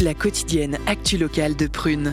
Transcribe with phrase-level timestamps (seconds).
[0.00, 2.12] La quotidienne actu locale de Prune.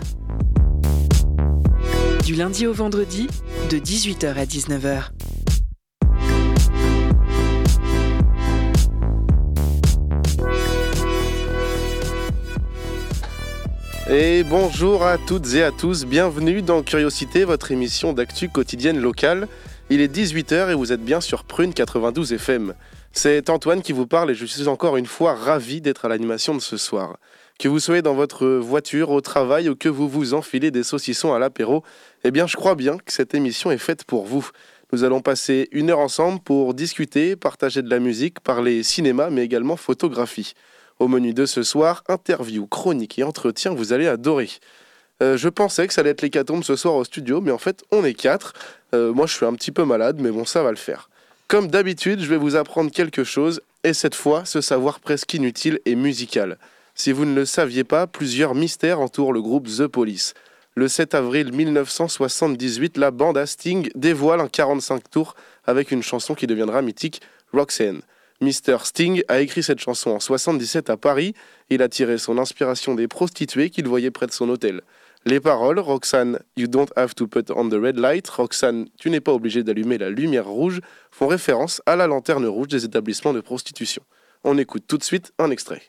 [2.24, 3.26] Du lundi au vendredi,
[3.72, 5.10] de 18h à 19h.
[14.12, 19.48] Et bonjour à toutes et à tous, bienvenue dans Curiosité, votre émission d'actu quotidienne locale.
[19.92, 22.76] Il est 18h et vous êtes bien sur Prune 92 FM.
[23.12, 26.54] C'est Antoine qui vous parle et je suis encore une fois ravi d'être à l'animation
[26.54, 27.18] de ce soir.
[27.58, 31.34] Que vous soyez dans votre voiture, au travail ou que vous vous enfilez des saucissons
[31.34, 31.84] à l'apéro,
[32.24, 34.48] eh bien je crois bien que cette émission est faite pour vous.
[34.94, 39.44] Nous allons passer une heure ensemble pour discuter, partager de la musique, parler cinéma mais
[39.44, 40.54] également photographie.
[41.00, 44.52] Au menu de ce soir, interview, chronique et entretien, vous allez adorer.
[45.22, 47.84] Euh, je pensais que ça allait être l'hécatombe ce soir au studio, mais en fait
[47.92, 48.54] on est quatre.
[48.94, 51.10] Euh, moi je suis un petit peu malade, mais bon ça va le faire.
[51.48, 55.80] Comme d'habitude, je vais vous apprendre quelque chose, et cette fois, ce savoir presque inutile
[55.86, 56.58] et musical.
[56.94, 60.34] Si vous ne le saviez pas, plusieurs mystères entourent le groupe The Police.
[60.76, 66.36] Le 7 avril 1978, la bande à Sting dévoile un 45 tours avec une chanson
[66.36, 68.02] qui deviendra mythique, Roxanne.
[68.42, 68.78] Mr.
[68.84, 71.34] Sting a écrit cette chanson en 77 à Paris.
[71.70, 74.82] Il a tiré son inspiration des prostituées qu'il voyait près de son hôtel.
[75.26, 79.20] Les paroles, Roxane, you don't have to put on the red light, Roxane, tu n'es
[79.20, 80.80] pas obligé d'allumer la lumière rouge,
[81.12, 84.02] font référence à la lanterne rouge des établissements de prostitution.
[84.46, 85.82] On écoute tout de suite un extrait.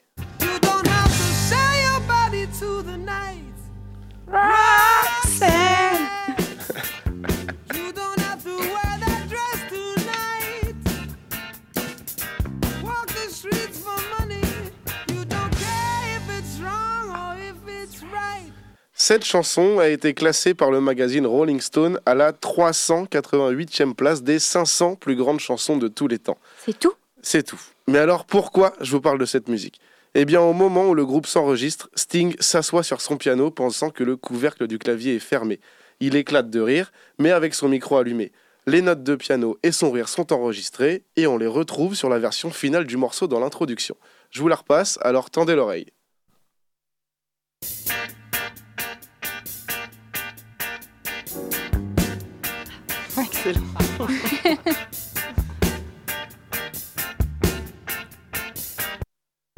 [19.03, 24.37] Cette chanson a été classée par le magazine Rolling Stone à la 388e place des
[24.37, 26.37] 500 plus grandes chansons de tous les temps.
[26.63, 26.93] C'est tout?
[27.23, 27.59] C'est tout.
[27.87, 29.81] Mais alors pourquoi je vous parle de cette musique?
[30.13, 34.03] Eh bien au moment où le groupe s'enregistre, Sting s'assoit sur son piano pensant que
[34.03, 35.59] le couvercle du clavier est fermé.
[35.99, 38.31] Il éclate de rire, mais avec son micro allumé.
[38.67, 42.19] Les notes de piano et son rire sont enregistrées et on les retrouve sur la
[42.19, 43.95] version finale du morceau dans l'introduction.
[44.29, 45.87] Je vous la repasse, alors tendez l'oreille.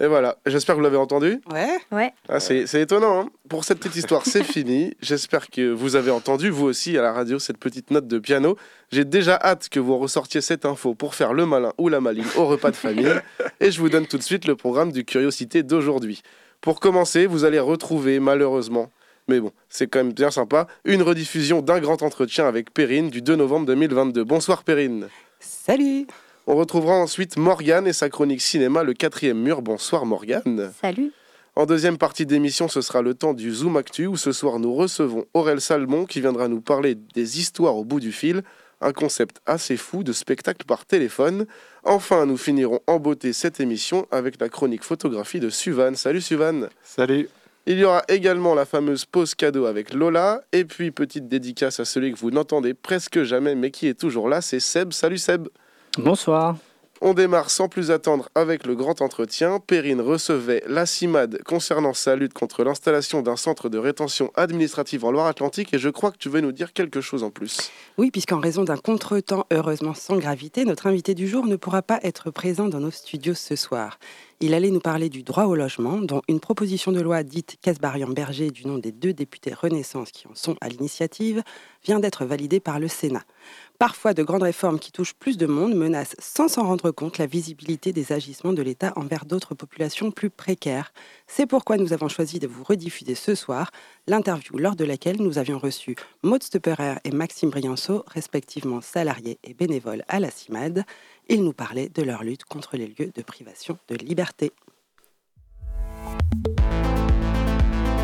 [0.02, 1.40] Et voilà, j'espère que vous l'avez entendu.
[1.52, 1.78] Ouais.
[1.92, 2.12] Ouais.
[2.28, 3.22] Ah, c'est étonnant.
[3.22, 3.30] hein.
[3.48, 4.96] Pour cette petite histoire, c'est fini.
[5.02, 8.58] J'espère que vous avez entendu, vous aussi, à la radio, cette petite note de piano.
[8.92, 12.26] J'ai déjà hâte que vous ressortiez cette info pour faire le malin ou la maligne
[12.36, 13.14] au repas de famille.
[13.60, 16.22] Et je vous donne tout de suite le programme du Curiosité d'aujourd'hui.
[16.60, 18.90] Pour commencer, vous allez retrouver, malheureusement,
[19.28, 23.22] mais bon, c'est quand même bien sympa, une rediffusion d'un grand entretien avec Perrine du
[23.22, 24.23] 2 novembre 2022.
[24.23, 25.07] Bonsoir Perrine.
[25.39, 26.07] Salut.
[26.45, 29.61] On retrouvera ensuite Morgane et sa chronique cinéma, le quatrième mur.
[29.61, 30.72] Bonsoir Morgane.
[30.81, 31.11] Salut.
[31.56, 34.73] En deuxième partie d'émission, ce sera le temps du Zoom Actu où ce soir nous
[34.73, 38.41] recevons Aurel Salmon qui viendra nous parler des histoires au bout du fil,
[38.81, 41.45] un concept assez fou de spectacle par téléphone.
[41.84, 45.95] Enfin, nous finirons en beauté cette émission avec la chronique photographie de Suvan.
[45.95, 46.69] Salut Suvan.
[46.81, 47.29] Salut.
[47.66, 51.85] Il y aura également la fameuse pause cadeau avec Lola et puis petite dédicace à
[51.85, 54.91] celui que vous n'entendez presque jamais mais qui est toujours là, c'est Seb.
[54.91, 55.47] Salut Seb.
[55.97, 56.57] Bonsoir.
[57.06, 59.59] On démarre sans plus attendre avec le grand entretien.
[59.59, 65.12] Perrine recevait la CIMAD concernant sa lutte contre l'installation d'un centre de rétention administrative en
[65.12, 67.69] Loire-Atlantique et je crois que tu veux nous dire quelque chose en plus.
[67.97, 72.00] Oui, puisqu'en raison d'un contretemps heureusement sans gravité, notre invité du jour ne pourra pas
[72.03, 74.00] être présent dans nos studios ce soir.
[74.40, 78.50] Il allait nous parler du droit au logement, dont une proposition de loi dite Casbarian-Berger
[78.50, 81.44] du nom des deux députés Renaissance qui en sont à l'initiative
[81.84, 83.24] vient d'être validée par le Sénat.
[83.84, 87.26] Parfois, de grandes réformes qui touchent plus de monde menacent sans s'en rendre compte la
[87.26, 90.94] visibilité des agissements de l'État envers d'autres populations plus précaires.
[91.28, 93.72] C'est pourquoi nous avons choisi de vous rediffuser ce soir
[94.08, 99.53] l'interview lors de laquelle nous avions reçu Maud Stepperer et Maxime Brianceau, respectivement salariés et
[99.53, 100.86] bénévoles à la CIMAD.
[101.28, 104.53] Ils nous parlaient de leur lutte contre les lieux de privation de liberté.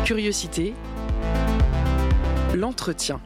[0.04, 0.74] Curiosité.
[2.54, 3.22] L'entretien.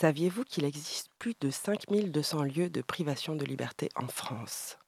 [0.00, 4.78] Saviez-vous qu'il existe plus de 5200 lieux de privation de liberté en France?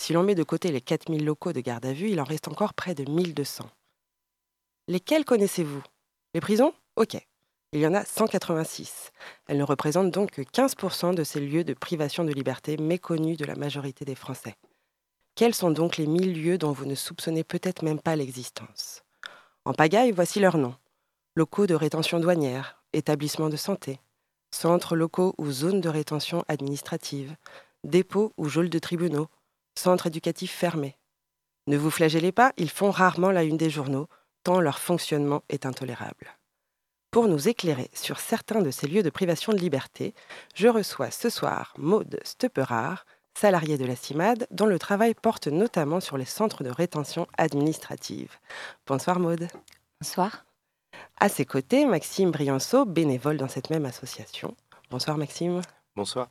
[0.00, 2.46] Si l'on met de côté les 4000 locaux de garde à vue, il en reste
[2.46, 3.68] encore près de 1200.
[4.86, 5.82] Lesquels connaissez-vous?
[6.32, 6.72] Les prisons?
[6.94, 7.16] Ok.
[7.72, 9.10] Il y en a 186.
[9.48, 13.44] Elles ne représentent donc que 15% de ces lieux de privation de liberté méconnus de
[13.44, 14.54] la majorité des Français.
[15.34, 19.02] Quels sont donc les 1000 lieux dont vous ne soupçonnez peut-être même pas l'existence?
[19.64, 20.76] En pagaille, voici leurs noms.
[21.34, 23.98] Locaux de rétention douanière, établissements de santé,
[24.54, 27.34] centres locaux ou zones de rétention administrative,
[27.84, 29.28] dépôts ou geôles de tribunaux,
[29.76, 30.96] centres éducatifs fermés.
[31.66, 34.08] Ne vous flagellez pas, ils font rarement la une des journaux,
[34.44, 36.36] tant leur fonctionnement est intolérable.
[37.10, 40.14] Pour nous éclairer sur certains de ces lieux de privation de liberté,
[40.54, 43.04] je reçois ce soir Maude Stepperard,
[43.34, 48.38] salariée de la CIMAD, dont le travail porte notamment sur les centres de rétention administrative.
[48.86, 49.48] Bonsoir Maude.
[50.00, 50.44] Bonsoir.
[51.18, 54.56] À ses côtés, Maxime Brianceau, bénévole dans cette même association.
[54.90, 55.60] Bonsoir Maxime.
[55.94, 56.28] Bonsoir.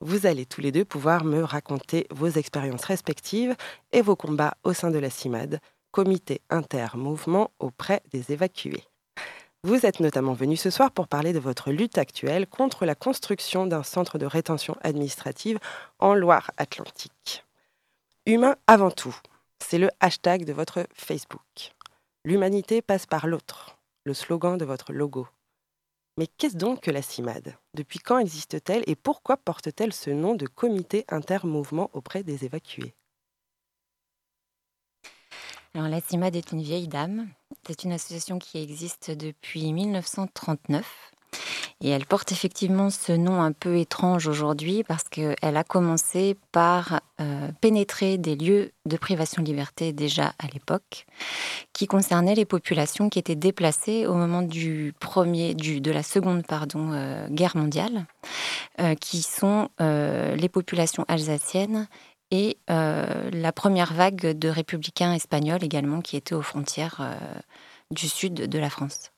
[0.00, 3.54] Vous allez tous les deux pouvoir me raconter vos expériences respectives
[3.92, 5.60] et vos combats au sein de la CIMAD,
[5.90, 8.84] comité inter-mouvement auprès des évacués.
[9.62, 13.66] Vous êtes notamment venu ce soir pour parler de votre lutte actuelle contre la construction
[13.66, 15.58] d'un centre de rétention administrative
[15.98, 17.44] en Loire-Atlantique.
[18.26, 19.16] Humain avant tout,
[19.58, 21.72] c'est le hashtag de votre Facebook.
[22.24, 23.75] L'humanité passe par l'autre,
[24.06, 25.26] le slogan de votre logo.
[26.16, 27.58] Mais qu'est-ce donc que la CIMAD?
[27.74, 32.94] Depuis quand existe-t-elle et pourquoi porte-t-elle ce nom de comité intermouvement auprès des évacués?
[35.74, 37.28] Alors, la CIMAD est une vieille dame.
[37.66, 41.12] C'est une association qui existe depuis 1939.
[41.82, 47.00] Et elle porte effectivement ce nom un peu étrange aujourd'hui parce qu'elle a commencé par
[47.20, 51.06] euh, pénétrer des lieux de privation de liberté déjà à l'époque,
[51.72, 56.42] qui concernaient les populations qui étaient déplacées au moment du premier, du, de la seconde
[56.50, 58.06] euh, guerre mondiale,
[58.80, 61.88] euh, qui sont les populations alsaciennes
[62.30, 67.16] et la première vague de républicains espagnols également qui étaient aux frontières
[67.90, 69.12] du sud de la France.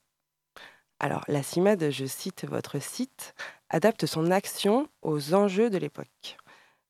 [1.00, 3.34] Alors, la CIMAD, je cite votre site,
[3.70, 6.36] adapte son action aux enjeux de l'époque.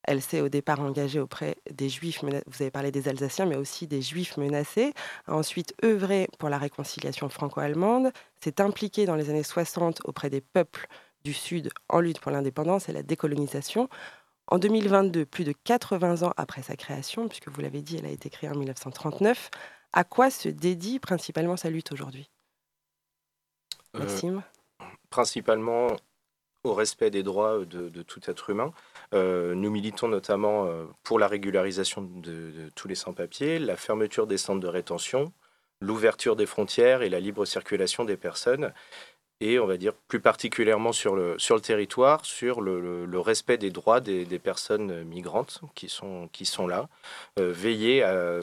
[0.02, 3.86] Elle s'est au départ engagée auprès des Juifs, vous avez parlé des Alsaciens, mais aussi
[3.86, 4.94] des Juifs menacés,
[5.26, 8.10] a ensuite œuvré pour la réconciliation franco-allemande,
[8.42, 10.86] s'est impliquée dans les années 60 auprès des peuples
[11.24, 13.90] du Sud en lutte pour l'indépendance et la décolonisation,
[14.46, 18.10] en 2022, plus de 80 ans après sa création, puisque vous l'avez dit, elle a
[18.10, 19.50] été créée en 1939,
[19.92, 22.30] à quoi se dédie principalement sa lutte aujourd'hui?
[23.94, 24.42] Maxime
[25.10, 25.88] Principalement
[26.64, 28.72] au respect des droits de, tout être humain.
[29.14, 34.26] Euh, nous militons notamment euh, pour la régularisation de, de tous les sans-papiers, la fermeture
[34.26, 35.32] des centres de rétention,
[35.80, 38.72] l'ouverture des frontières et la libre circulation des personnes
[39.40, 43.58] et on va dire plus particulièrement sur le, sur le territoire, sur le, le, respect
[43.58, 46.88] des droits des, des, personnes migrantes qui sont, qui sont là,
[47.38, 48.40] euh, veiller à,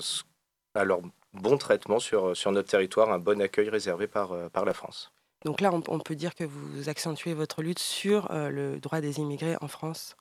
[0.73, 1.01] à, leur
[1.33, 5.11] bon traitement sur, sur notre territoire, un bon accueil réservé par, euh, par la France.
[5.45, 9.19] Donc là, on, peut dire que vous accentuez votre lutte sur euh, le droit des
[9.19, 10.17] immigrés en France.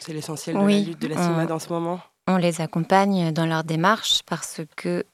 [0.00, 2.00] C'est l'essentiel de la lutte de la CIMAD en ce moment.
[2.26, 5.04] On les accompagne dans leur démarche parce que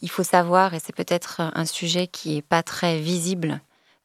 [0.00, 3.60] il faut savoir, et c'est peut-être un sujet qui n'est pas très visible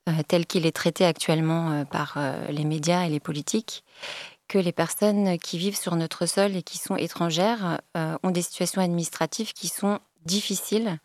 [0.07, 3.83] euh, tel qu'il est traité actuellement euh, par euh, les médias et les politiques,
[4.47, 7.81] que les personnes qui vivent sur notre sol et qui sont étrangères
[8.23, 10.99] ont des situations administratives qui sont difficiles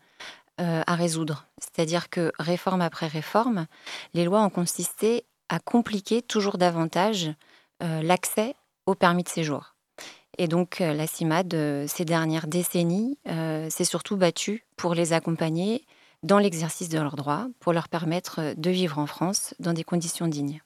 [0.57, 1.47] à résoudre.
[1.57, 3.65] C'est-à-dire que réforme après réforme,
[4.13, 7.31] les lois ont consisté à compliquer toujours davantage
[7.79, 8.55] l'accès
[8.85, 9.73] au permis de séjour.
[10.37, 15.13] Et donc euh, la CIMAD, euh, ces dernières décennies, euh, s'est surtout battue pour les
[15.13, 15.85] accompagner
[16.23, 20.27] dans l'exercice de leurs droits, pour leur permettre de vivre en France dans des conditions
[20.27, 20.62] dignes.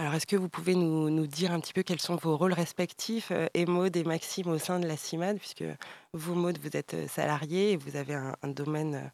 [0.00, 3.32] Alors, est-ce que vous pouvez nous, dire un petit peu quels sont vos rôles respectifs,
[3.32, 3.66] euh, et
[4.04, 5.64] Maxime, au sein de la CIMAD, puisque
[6.12, 9.10] vous, Maud, vous êtes salarié et vous avez un, domaine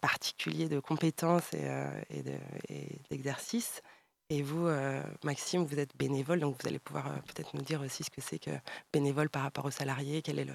[0.00, 2.22] particulier de compétences et,
[3.10, 3.80] d'exercice.
[4.28, 7.82] Et vous, euh, Maxime, vous êtes bénévole, donc vous allez pouvoir euh, peut-être nous dire
[7.82, 8.50] aussi ce que c'est que
[8.90, 10.46] bénévole par rapport aux salariés, quelle est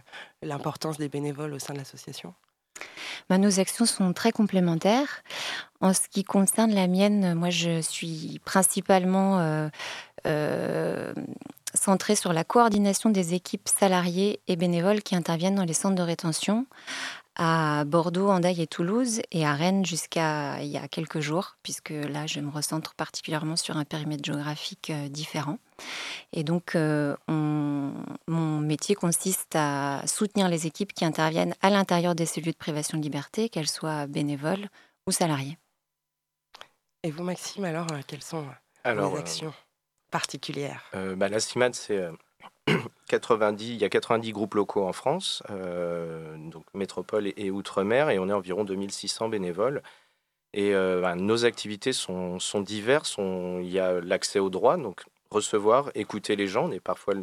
[0.42, 2.34] l'importance des bénévoles au sein de l'association
[3.30, 5.24] bah, nos actions sont très complémentaires.
[5.82, 9.70] En ce qui concerne la mienne, moi je suis principalement
[10.26, 11.14] euh,
[11.74, 16.02] centrée sur la coordination des équipes salariées et bénévoles qui interviennent dans les centres de
[16.02, 16.66] rétention,
[17.36, 21.92] à Bordeaux, Andaille et Toulouse, et à Rennes jusqu'à il y a quelques jours, puisque
[21.92, 25.60] là, je me recentre particulièrement sur un périmètre géographique euh, différent.
[26.34, 32.26] Et donc, euh, mon métier consiste à soutenir les équipes qui interviennent à l'intérieur des
[32.26, 34.68] cellules de privation de liberté, qu'elles soient bénévoles
[35.08, 35.58] ou salariées.
[37.04, 38.46] Et vous, Maxime, alors, euh, quelles sont
[38.86, 39.54] vos actions
[40.12, 40.84] particulières?
[40.94, 42.08] bah, La CIMAD, c'est
[43.08, 48.20] 90, il y a 90 groupes locaux en France, euh, donc métropole et, outre-mer, et
[48.20, 49.82] on est environ 2600 bénévoles.
[50.54, 53.18] Et euh, ben, nos activités sont, sont diverses.
[53.18, 56.66] il y a l'accès aux droits, donc recevoir, écouter les gens.
[56.68, 57.16] On est parfois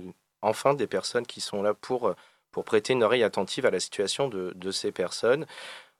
[0.42, 2.14] enfin des personnes qui sont là pour,
[2.50, 5.46] pour prêter une oreille attentive à la situation de, de ces personnes.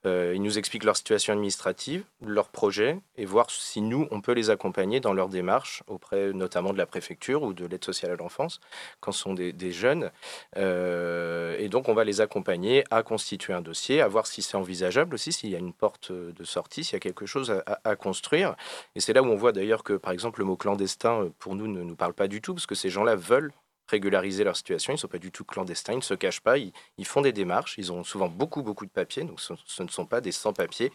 [0.05, 4.33] Euh, ils nous expliquent leur situation administrative, leur projet, et voir si nous, on peut
[4.33, 8.15] les accompagner dans leur démarche auprès notamment de la préfecture ou de l'aide sociale à
[8.15, 8.59] l'enfance,
[8.99, 10.11] quand ce sont des, jeunes.
[10.57, 14.55] Euh, et donc, on va les accompagner à constituer un dossier, à voir si c'est
[14.55, 17.95] envisageable aussi, s'il y a une porte de sortie, s'il y a quelque chose à,
[17.95, 18.55] construire.
[18.95, 21.67] Et c'est là où on voit d'ailleurs que, par exemple, le mot clandestin, pour nous,
[21.67, 23.51] ne nous parle pas du tout, parce que ces gens-là veulent
[23.87, 24.93] régulariser leur situation.
[24.93, 26.73] Ils ne sont pas du tout clandestins, ils ne se cachent pas, ils,
[27.05, 30.21] font des démarches, ils ont souvent beaucoup, beaucoup de papiers, donc ce, ne sont pas
[30.21, 30.91] des sans-papiers.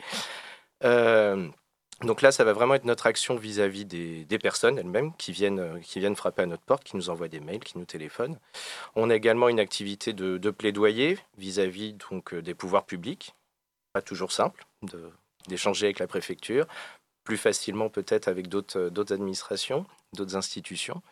[0.84, 1.48] Euh,
[2.02, 6.00] donc là, ça va vraiment être notre action vis-à-vis des, personnes elles-mêmes qui viennent, qui
[6.00, 8.38] viennent frapper à notre porte, qui nous envoient des mails, qui nous téléphonent.
[8.96, 13.34] On a également une activité de, plaidoyer vis-à-vis donc des pouvoirs publics.
[13.92, 14.64] Pas toujours simple
[15.48, 16.66] d'échanger avec la préfecture,
[17.24, 21.02] plus facilement peut-être avec d'autres administrations d'autres institutions.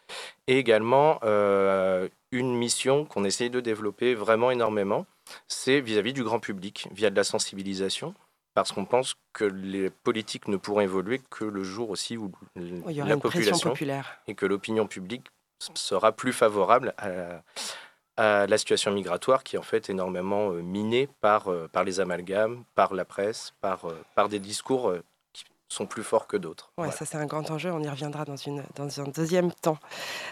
[0.47, 5.07] Et également, euh, une mission qu'on essaye de développer vraiment énormément,
[5.47, 8.15] c'est vis-à-vis du grand public, via de la sensibilisation,
[8.55, 13.17] parce qu'on pense que les politiques ne pourront évoluer que le jour aussi où la
[13.17, 14.19] population populaire.
[14.27, 15.27] et que l'opinion publique
[15.75, 17.43] sera plus favorable à,
[18.17, 22.65] la situation migratoire qui est en fait énormément euh, minée par, euh, par les amalgames,
[22.75, 23.87] par la presse, par,
[24.17, 24.93] par des discours
[25.69, 26.73] sont plus forts que d'autres.
[26.79, 29.79] Ouais, ça c'est un grand enjeu, on y reviendra dans, une, dans un deuxième temps.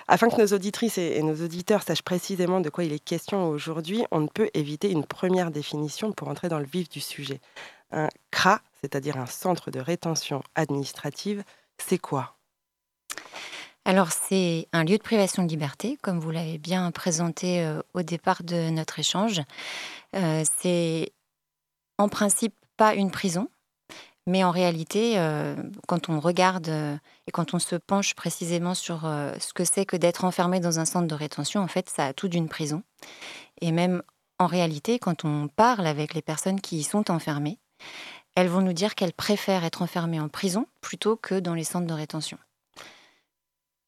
[0.09, 4.05] Afin que nos auditrices et, nos auditeurs sachent précisément de quoi il est question aujourd'hui,
[4.11, 7.41] on ne peut éviter une première définition pour entrer dans le vif du sujet.
[7.93, 11.45] Un CRA, c'est-à-dire un centre de rétention administrative,
[11.79, 12.37] c'est quoi?
[13.85, 18.03] Alors c'est un lieu de privation de liberté, comme vous l'avez bien présenté euh, au
[18.03, 19.43] départ de notre échange.
[20.17, 21.13] Euh, c'est
[21.99, 23.49] en principe pas une prison,
[24.27, 25.55] mais en réalité, euh,
[25.87, 26.97] quand on regarde euh,
[27.29, 30.81] et quand on se penche précisément sur euh, ce que c'est que d'être enfermé dans
[30.81, 32.83] un centre de rétention, en fait, ça a tout d'une prison.
[33.61, 34.03] Et même
[34.39, 37.61] en réalité, quand on parle avec les personnes qui y sont enfermées,
[38.35, 41.87] elles vont nous dire qu'elles préfèrent être enfermées en prison plutôt que dans les centres
[41.87, 42.39] de rétention.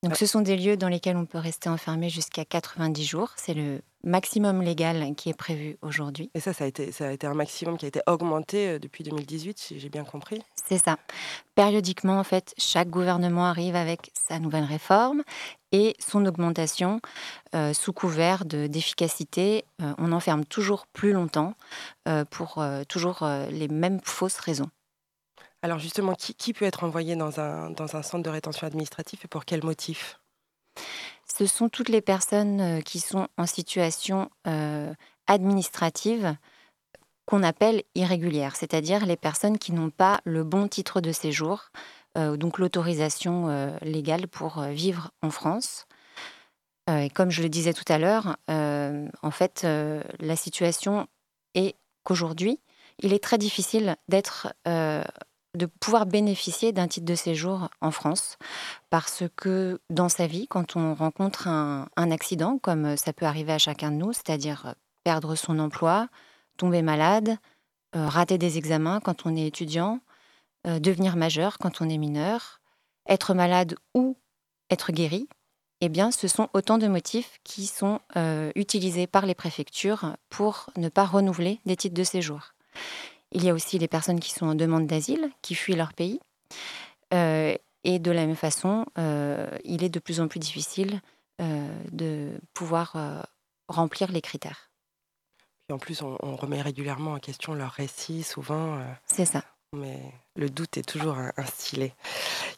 [0.04, 3.32] Donc ce sont des lieux dans lesquels on peut rester enfermé jusqu'à 90 jours.
[3.36, 6.30] C'est le maximum légal qui est prévu aujourd'hui.
[6.34, 8.78] Et ça, ça a, été, ça a été un maximum qui a été augmenté euh,
[8.78, 10.40] depuis 2018, si j'ai bien compris.
[10.68, 10.98] C'est ça.
[11.56, 15.24] Périodiquement, en fait, chaque gouvernement arrive avec sa nouvelle réforme
[15.72, 17.00] et son augmentation
[17.56, 19.64] euh, sous couvert d'efficacité.
[19.82, 21.54] Euh, on enferme toujours plus longtemps
[22.30, 24.70] pour toujours les mêmes fausses raisons.
[25.62, 29.64] Alors justement, qui, peut être envoyé dans un, centre de rétention administratif et pour quel
[29.64, 30.20] motif?
[31.26, 34.92] Ce sont toutes les personnes euh, qui sont en situation euh,
[35.26, 36.36] administrative
[37.26, 41.70] qu'on appelle irrégulière, c'est-à-dire les personnes qui n'ont pas le bon titre de séjour,
[42.16, 45.86] euh, donc l'autorisation légale pour vivre en France.
[46.88, 49.66] et comme je le disais tout à l'heure, en fait,
[50.20, 51.06] la situation
[51.54, 52.60] est qu'aujourd'hui,
[53.00, 54.54] il est très difficile d'être
[55.54, 58.36] de pouvoir bénéficier d'un titre de séjour en France.
[58.90, 63.58] Parce que dans sa vie, quand on rencontre un, accident, comme ça peut arriver à
[63.58, 64.74] chacun de nous, c'est-à-dire
[65.04, 66.08] perdre son emploi,
[66.56, 67.36] tomber malade,
[67.96, 70.00] euh, rater des examens quand on est étudiant,
[70.66, 72.60] euh, devenir majeur quand on est mineur,
[73.08, 74.16] être malade ou
[74.70, 75.28] être guéri,
[75.80, 80.70] eh bien, ce sont autant de motifs qui sont euh, utilisés par les préfectures pour
[80.76, 82.52] ne pas renouveler des titres de séjour.
[83.32, 86.20] Il y a aussi les personnes qui sont en demande d'asile, qui fuient leur pays.
[87.12, 87.54] Euh,
[87.84, 91.00] et de la même façon, euh, il est de plus en plus difficile
[91.40, 92.96] euh, de pouvoir
[93.68, 94.70] remplir les critères.
[95.68, 98.80] Et en plus, on, remet régulièrement en question leur récit, souvent.
[99.06, 99.44] C'est ça.
[99.76, 100.00] Mais
[100.34, 101.92] le doute est toujours instillé.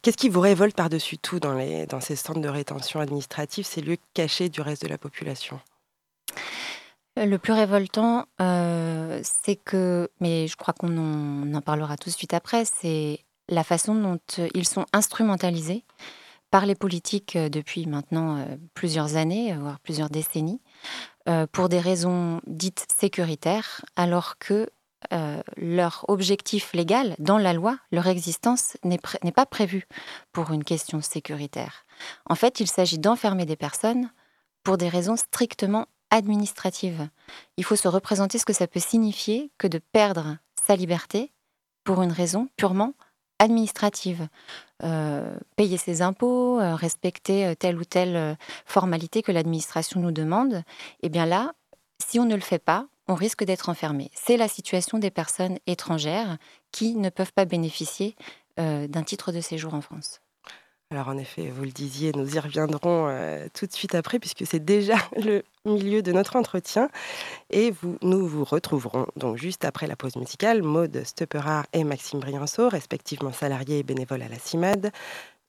[0.01, 3.81] Qu'est-ce qui vous révolte par-dessus tout dans, les, dans ces centres de rétention administrative, ces
[3.81, 5.61] lieux cachés du reste de la population?
[7.27, 12.35] Le plus révoltant, euh, c'est que, mais je crois qu'on en, parlera tout de suite
[12.35, 15.85] après, c'est la façon dont euh, ils sont instrumentalisés
[16.51, 20.61] par les politiques euh, depuis maintenant plusieurs années, voire plusieurs décennies,
[21.53, 24.69] pour des raisons dites sécuritaires, alors que
[25.57, 29.87] leur objectif légal dans la loi, leur existence n'est pas prévue
[30.33, 31.85] pour une question sécuritaire.
[32.27, 34.11] En fait, il s'agit d'enfermer des personnes
[34.65, 37.09] pour des raisons strictement administrative.
[37.57, 40.37] Il faut se représenter ce que ça peut signifier que de perdre
[40.67, 41.33] sa liberté
[41.85, 42.95] pour une raison purement
[43.39, 44.29] administrative.
[44.83, 50.63] Euh, payer ses impôts, euh, respecter euh, telle ou telle formalité que l'administration nous demande,
[51.03, 51.53] eh bien là,
[51.99, 54.11] si on ne le fait pas, on risque d'être enfermé.
[54.15, 56.39] C'est la situation des personnes étrangères
[56.71, 58.15] qui ne peuvent pas bénéficier
[58.57, 60.21] d'un titre de séjour en France.
[60.93, 64.45] Alors en effet, vous le disiez, nous y reviendrons euh, tout de suite après puisque
[64.45, 66.89] c'est déjà le milieu de notre entretien
[67.51, 70.65] et nous vous retrouverons donc juste après la pause musicale.
[70.65, 74.91] Maude Stepperard et Maxime Brianceau, respectivement salariés et bénévoles à la CIMAD,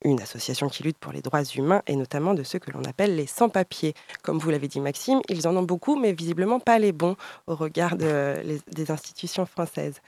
[0.04, 3.16] une association qui lutte pour les droits humains et notamment de ceux que l'on appelle
[3.16, 3.94] les sans-papiers.
[4.24, 7.16] Comme vous l'avez dit Maxime, ils en ont beaucoup mais visiblement pas les bons
[7.48, 10.02] au regard des institutions françaises.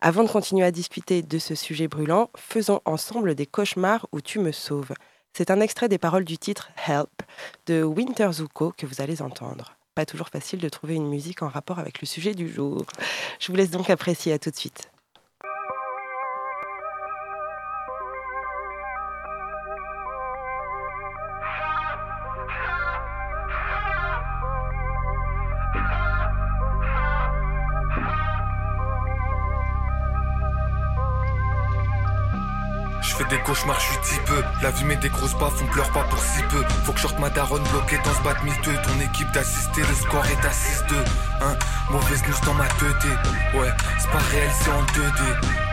[0.00, 4.38] Avant de continuer à discuter de ce sujet brûlant, faisons ensemble des cauchemars où tu
[4.38, 4.92] me sauves.
[5.32, 7.22] C'est un extrait des paroles du titre Help
[7.66, 9.76] de Winter Zuko que vous allez entendre.
[9.94, 12.84] Pas toujours facile de trouver une musique en rapport avec le sujet du jour.
[13.38, 14.90] Je vous laisse donc apprécier à tout de suite.
[33.56, 34.42] Des cauchemars, je suis petit peu.
[34.62, 36.62] La vie met des grosses baffes, on pleure pas pour si peu.
[36.84, 38.74] Faut que sorte ma daronne bloquée dans ce bat miteux.
[38.82, 40.94] Ton équipe d'assister, le score est à 6-2.
[41.42, 41.56] Hein,
[41.90, 43.04] mauvaise news dans ma tête.
[43.54, 45.20] Ouais, c'est pas réel, c'est en 2D.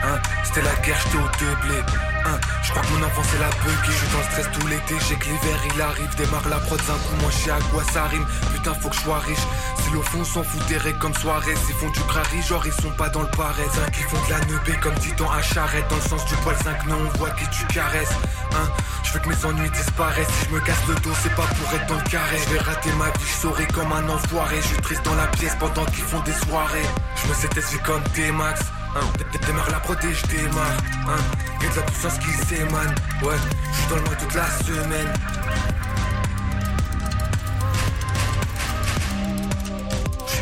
[0.04, 1.84] Hein, c'était la guerre, j'étais au deux.
[2.26, 3.92] Hein, je crois que mon enfance c'est la buggy.
[3.92, 6.16] Je suis dans le stress tout l'été, j'ai que l'hiver il arrive.
[6.16, 8.26] Démarre la prod d'un coup, moi je à quoi ça rime.
[8.54, 9.46] Putain, faut que je sois riche.
[9.84, 12.92] Si le fond s'en fout des comme soirée, s'ils font du crari, genre ils sont
[12.92, 13.66] pas dans le pareil.
[13.78, 15.88] Hein, qui font de la neubée comme titan à charrette.
[15.90, 18.70] Dans le sens du poil 5, non, on voit qui tu Hein,
[19.04, 20.28] je veux que mes ennuis disparaissent.
[20.28, 22.38] Si je me casse le dos, c'est pas pour être dans le carré.
[22.46, 24.62] Je vais rater ma vie, je saurai comme un enfoiré.
[24.62, 26.86] Je triste dans la pièce pendant qu'ils font des soirées.
[27.16, 28.62] Je me sais comme T-Max.
[28.96, 29.00] Hein,
[29.48, 30.78] démarre la protège, démarre.
[31.08, 31.22] Hein,
[31.64, 32.96] y'a de la puissance qui s'émane.
[33.24, 33.36] Ouais,
[33.72, 35.14] je suis dans le mois toute la semaine.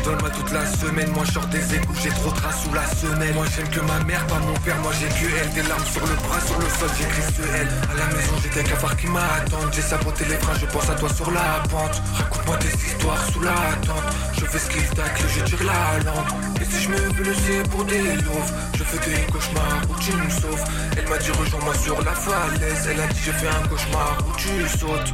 [0.04, 3.34] Donne moi toute la semaine, moi je des écoutes, j'ai trop de sous la semaine
[3.34, 5.50] Moi j'aime que ma mère, pas mon père, moi j'ai que elle.
[5.52, 8.62] Des larmes sur le bras, sur le sol, j'écris ce elle À la maison j'ai
[8.62, 9.72] des cafards qui m'attendent.
[9.72, 12.02] J'ai saboté les freins, je pense à toi sur la pente.
[12.14, 13.54] Raconte-moi des histoires sous la
[13.86, 14.08] tente.
[14.38, 16.32] Je fais ce qu'il tacle, je tire la lampe.
[16.60, 20.30] Et si je me laisser pour des louves Je fais des cauchemars où tu me
[20.30, 20.64] sauves.
[20.96, 22.88] Elle m'a dit rejoins-moi sur la falaise.
[22.90, 25.12] Elle a dit je fais un cauchemar où tu sautes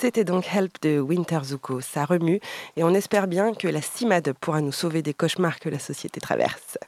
[0.00, 1.80] C'était donc Help de Winter Zuko.
[1.80, 2.38] Ça remue
[2.76, 6.20] et on espère bien que la CIMAD pourra nous sauver des cauchemars que la société
[6.20, 6.78] traverse.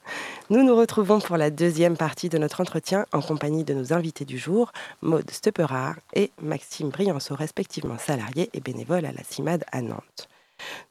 [0.49, 4.25] Nous nous retrouvons pour la deuxième partie de notre entretien en compagnie de nos invités
[4.25, 4.70] du jour,
[5.03, 10.29] Maude Stepperard et Maxime Brianceau, respectivement salariés et bénévoles à la CIMAD à Nantes.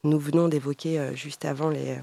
[0.04, 1.98] Nous venons d'évoquer euh, juste avant les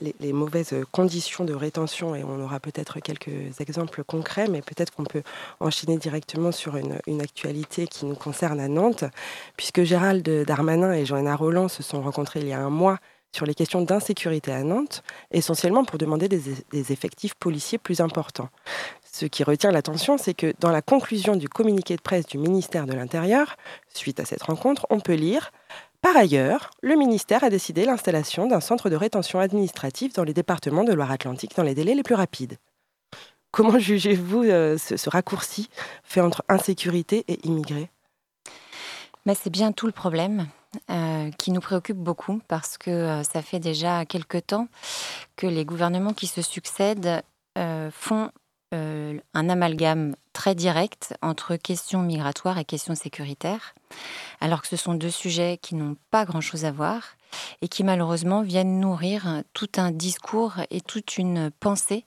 [0.00, 5.04] les, mauvaises conditions de rétention, et on aura peut-être quelques exemples concrets, mais peut-être qu'on
[5.04, 5.22] peut
[5.60, 9.04] enchaîner directement sur une, actualité qui nous concerne à Nantes,
[9.56, 12.98] puisque Gérald Darmanin et Joanna Roland se sont rencontrés il y a un mois
[13.32, 18.48] sur les questions d'insécurité à Nantes, essentiellement pour demander des, effectifs policiers plus importants.
[19.12, 22.86] Ce qui retient l'attention, c'est que dans la conclusion du communiqué de presse du ministère
[22.86, 23.56] de l'Intérieur,
[23.92, 25.52] suite à cette rencontre, on peut lire
[26.02, 30.84] par ailleurs, le ministère a décidé l'installation d'un centre de rétention administrative dans les départements
[30.84, 32.56] de Loire-Atlantique dans les délais les plus rapides.
[33.50, 35.68] Comment jugez-vous euh, ce, raccourci
[36.02, 37.90] fait entre insécurité et immigrés?
[39.26, 40.48] Mais C'est bien tout le problème
[40.90, 44.68] euh, qui nous préoccupe beaucoup parce que euh, ça fait déjà quelque temps
[45.36, 47.22] que les gouvernements qui se succèdent
[47.92, 48.30] font
[48.72, 53.74] un amalgame très direct entre questions migratoires et questions sécuritaires,
[54.40, 57.02] alors que ce sont deux sujets qui n'ont pas grand-chose à voir
[57.60, 62.06] et qui malheureusement viennent nourrir tout un discours et toute une pensée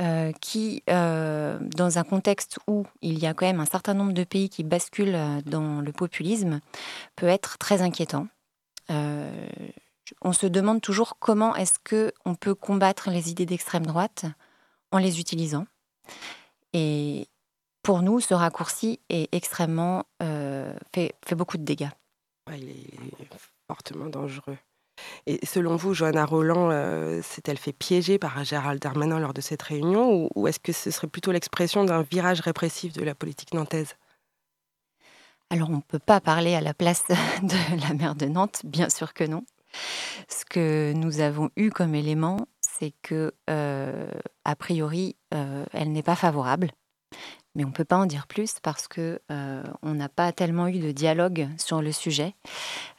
[0.00, 4.12] euh, qui, euh, dans un contexte où il y a quand même un certain nombre
[4.12, 6.60] de pays qui basculent euh, dans le populisme,
[7.16, 8.28] peut être très inquiétant.
[8.88, 14.26] on se demande toujours comment est-ce que on peut combattre les idées d'extrême droite
[14.92, 15.66] en les utilisant.
[16.72, 17.26] Et
[17.88, 21.88] pour nous, ce raccourci est extrêmement fait, fait, beaucoup de dégâts.
[22.52, 22.92] il est
[23.66, 24.58] fortement dangereux.
[25.24, 29.62] Et selon vous, Johanna Roland euh, s'est-elle fait piéger par Gérald Darmanin lors de cette
[29.62, 33.94] réunion ou, est-ce que ce serait plutôt l'expression d'un virage répressif de la politique nantaise?
[35.48, 37.04] Alors on ne peut pas parler à la place
[37.42, 39.46] de la maire de Nantes, bien sûr que non.
[40.28, 44.10] Ce que nous avons eu comme élément, c'est que, euh,
[44.44, 46.70] a priori, euh, elle n'est pas favorable
[47.58, 50.68] mais on ne peut pas en dire plus parce que euh, on n'a pas tellement
[50.68, 52.34] eu de dialogue sur le sujet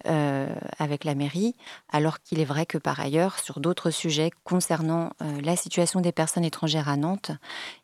[0.05, 1.55] euh, avec la mairie,
[1.87, 6.11] alors qu'il est vrai que par ailleurs, sur d'autres sujets concernant euh, la situation des
[6.11, 7.31] personnes étrangères à Nantes,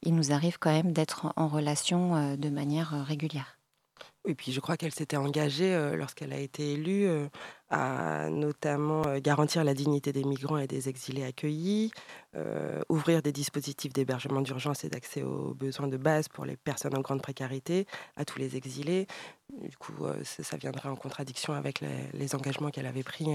[0.04, 3.58] il nous arrive quand même d'être en relation de manière régulière.
[4.28, 7.08] Et puis je crois qu'elle s'était engagée lorsqu'elle a été élue
[7.70, 11.92] à notamment garantir la dignité des migrants et des exilés accueillis,
[12.90, 17.02] ouvrir des dispositifs d'hébergement d'urgence et d'accès aux besoins de base pour les personnes en
[17.02, 19.08] grande précarité, à tous les exilés.
[19.62, 21.82] Du coup, ça, viendrait en contradiction avec
[22.14, 23.28] les, engagements qu'elle avait pris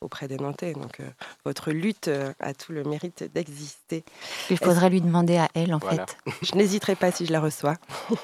[0.00, 0.74] auprès des Nantais.
[0.74, 1.00] Donc,
[1.44, 2.08] votre lutte
[2.38, 4.04] a tout le mérite d'exister.
[4.50, 6.16] Il faudrait lui demander à elle, en fait.
[6.42, 7.74] Je n'hésiterai pas si je la reçois.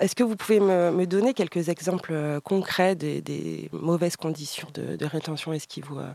[0.00, 5.52] Est-ce que vous pouvez me, donner quelques exemples euh, concrets des, mauvaises conditions de, rétention
[5.52, 6.12] et ce qui vous, euh,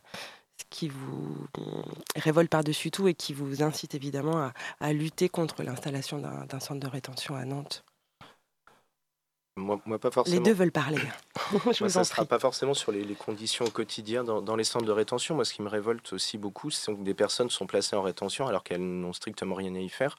[0.69, 1.61] qui vous euh,
[2.15, 6.87] révolte par-dessus tout et qui vous incite évidemment à lutter contre l'installation d'un centre de
[6.87, 7.83] rétention à Nantes
[9.57, 10.35] moi, pas forcément.
[10.35, 10.97] Les deux veulent parler.
[11.71, 14.91] Je ça ne sera pas forcément sur les, conditions au quotidien dans, les centres de
[14.91, 15.35] rétention.
[15.35, 18.47] Moi, ce qui me révolte aussi beaucoup, c'est que des personnes sont placées en rétention
[18.47, 20.17] alors qu'elles n'ont strictement rien à y faire.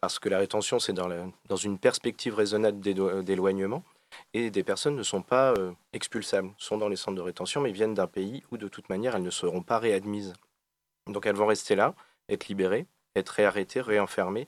[0.00, 1.08] Parce que la rétention, c'est dans,
[1.48, 3.82] dans, une perspective raisonnable d'éloignement.
[4.32, 7.72] Et des personnes ne sont pas euh, expulsables, sont dans les centres de rétention, mais
[7.72, 10.32] viennent d'un pays où de toute manière, elles ne seront pas réadmises.
[11.06, 11.94] Donc elles vont rester là,
[12.28, 14.46] être libérées, être réarrêtées, réenfermées.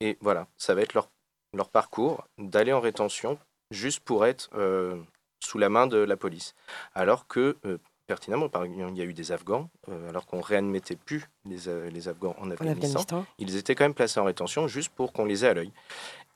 [0.00, 1.10] Et voilà, ça va être leur,
[1.54, 3.38] leur parcours d'aller en rétention
[3.70, 5.00] juste pour être euh,
[5.44, 6.54] sous la main de la police.
[6.94, 10.40] Alors que, euh, pertinemment, par exemple, il y a eu des Afghans, euh, alors qu'on
[10.40, 14.88] réadmettait plus les, les Afghans en Afghanistan, ils étaient quand même placés en rétention juste
[14.90, 15.72] pour qu'on les ait à l'œil.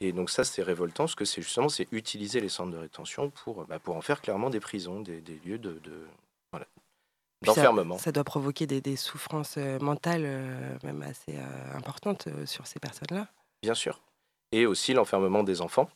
[0.01, 3.31] Et donc ça, c'est révoltant, ce que c'est justement, c'est utiliser les centres de rétention
[3.31, 6.07] pour, bah, pour en faire clairement des prisons, des, des lieux de, de
[6.53, 6.67] voilà,
[7.43, 7.99] d'enfermement.
[7.99, 11.39] Ça, doit provoquer des, des souffrances mentales même assez
[11.75, 13.29] importantes sur ces personnes-là.
[13.63, 14.01] Bien sûr.
[14.53, 15.89] Et aussi l'enfermement des enfants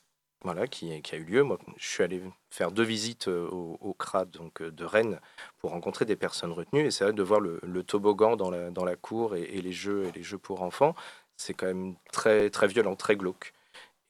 [0.42, 1.42] voilà, qui, qui, a eu lieu.
[1.42, 5.20] Moi, je suis allé faire deux visites euh, au, CRA donc, euh, de Rennes
[5.58, 6.86] pour rencontrer des personnes retenues.
[6.86, 10.04] Et c'est vrai de voir le, toboggan dans la, dans la cour et, les jeux
[10.06, 10.94] et les jeux pour enfants.
[11.36, 13.52] C'est quand même très, très violent, très glauque.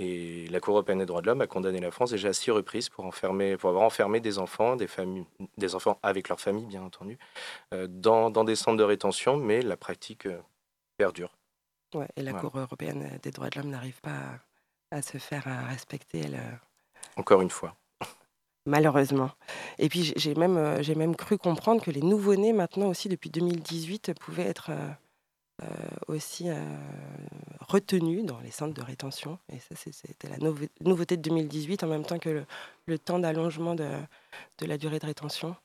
[0.01, 2.51] Et la Cour européenne des droits de l'homme a condamné la France déjà à six
[2.51, 6.67] reprises pour, enfermer, pour avoir enfermé des enfants, des, familles, des enfants avec leur famille,
[6.67, 7.19] bien entendu,
[7.75, 10.29] euh, dans, dans, des centres de rétention, mais la pratique
[10.97, 11.35] perdure.
[11.95, 14.39] Ouais, et la Cour européenne des droits de l'homme n'arrive pas à
[14.91, 16.27] à se faire euh, respecter.
[16.27, 16.39] Le...
[17.17, 17.77] Encore une fois.
[18.67, 19.31] Malheureusement.
[19.79, 24.15] Et puis j'ai même, euh, même cru comprendre que les nouveau-nés, maintenant aussi depuis 2018,
[24.19, 24.89] pouvaient être euh,
[26.07, 26.49] aussi
[27.61, 29.39] retenus dans les centres de rétention.
[29.53, 30.37] Et ça, c'était la
[30.81, 32.45] nouveauté de 2018, en même temps que
[32.87, 33.89] le, temps d'allongement de,
[34.59, 35.57] de, la durée de rétention.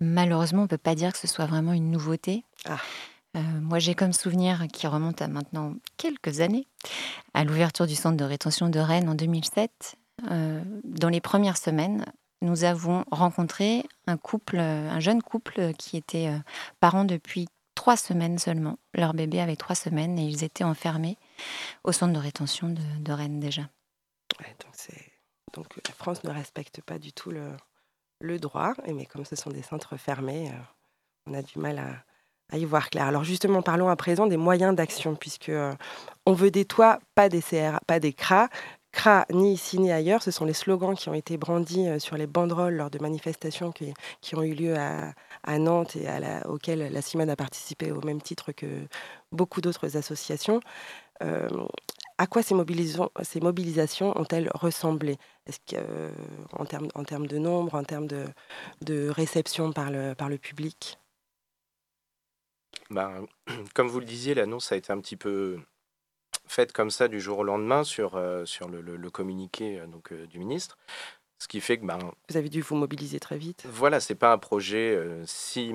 [0.00, 2.44] Malheureusement, on ne peut pas dire que ce soit vraiment une nouveauté.
[2.64, 2.78] Ah.
[3.36, 6.66] Euh, moi, j'ai comme souvenir, qui remonte à maintenant quelques années,
[7.34, 9.96] à l'ouverture du centre de rétention de Rennes en 2007.
[10.30, 12.06] Euh, dans les premières semaines,
[12.40, 16.38] nous avons rencontré un couple, un jeune couple qui était euh,
[16.80, 17.46] parents depuis
[17.86, 18.80] trois semaines seulement.
[18.94, 21.16] Leur bébé avait trois semaines et ils étaient enfermés
[21.84, 23.62] au centre de rétention de, Rennes déjà.
[25.54, 27.52] donc, la France ne respecte pas du tout le,
[28.20, 30.50] le droit, mais comme ce sont des centres fermés,
[31.28, 31.78] on a du mal
[32.50, 33.04] à, y voir clair.
[33.04, 35.72] Alors justement, parlons à présent des moyens d'action, puisque euh,
[36.26, 38.48] on veut des toits, pas des CRA, pas des CRA.
[39.30, 42.26] Ni ici ni ailleurs, ce sont les slogans qui ont été brandis euh, sur les
[42.26, 43.92] banderoles lors de manifestations qui,
[44.34, 46.08] ont eu lieu à, Nantes et
[46.46, 48.66] auxquelles la CIMAD a participé au même titre que
[49.32, 50.60] beaucoup d'autres associations.
[51.22, 51.48] Euh,
[52.18, 55.18] à quoi ces, mobilisations ont-elles ressemblé?
[55.46, 56.10] Est-ce que,
[56.52, 60.98] en, termes, en termes de nombre, en termes de, réception par le, public?
[62.90, 63.20] Bah,
[63.74, 65.60] comme vous le disiez, l'annonce a été un petit peu
[66.46, 70.78] faite comme ça du jour au lendemain sur, sur le, communiqué donc, du ministre.
[71.38, 71.98] Ce qui fait que ben,
[72.30, 73.64] vous avez dû vous mobiliser très vite.
[73.68, 74.98] Voilà, c'est pas un projet.
[75.26, 75.72] si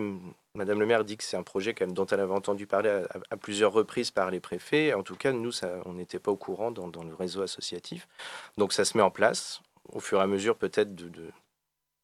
[0.54, 3.04] Madame le maire dit que c'est un projet quand même dont elle avait entendu parler
[3.30, 6.36] à, plusieurs reprises par les préfets, en tout cas nous, ça, on n'était pas au
[6.36, 8.08] courant dans, dans, le réseau associatif.
[8.58, 9.62] Donc ça se met en place
[9.94, 11.30] au fur et à mesure peut-être de, de,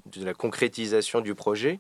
[0.06, 1.80] de la concrétisation du projet.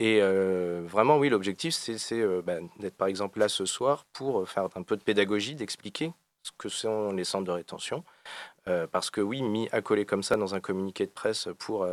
[0.00, 4.48] Et euh, vraiment, oui, l'objectif, c'est euh, bah, d'être par exemple là ce soir pour
[4.48, 6.12] faire un peu de pédagogie, d'expliquer
[6.56, 8.04] que sont les centres de rétention.
[8.68, 11.86] Euh, parce que oui, mis à coller comme ça dans un communiqué de presse pour,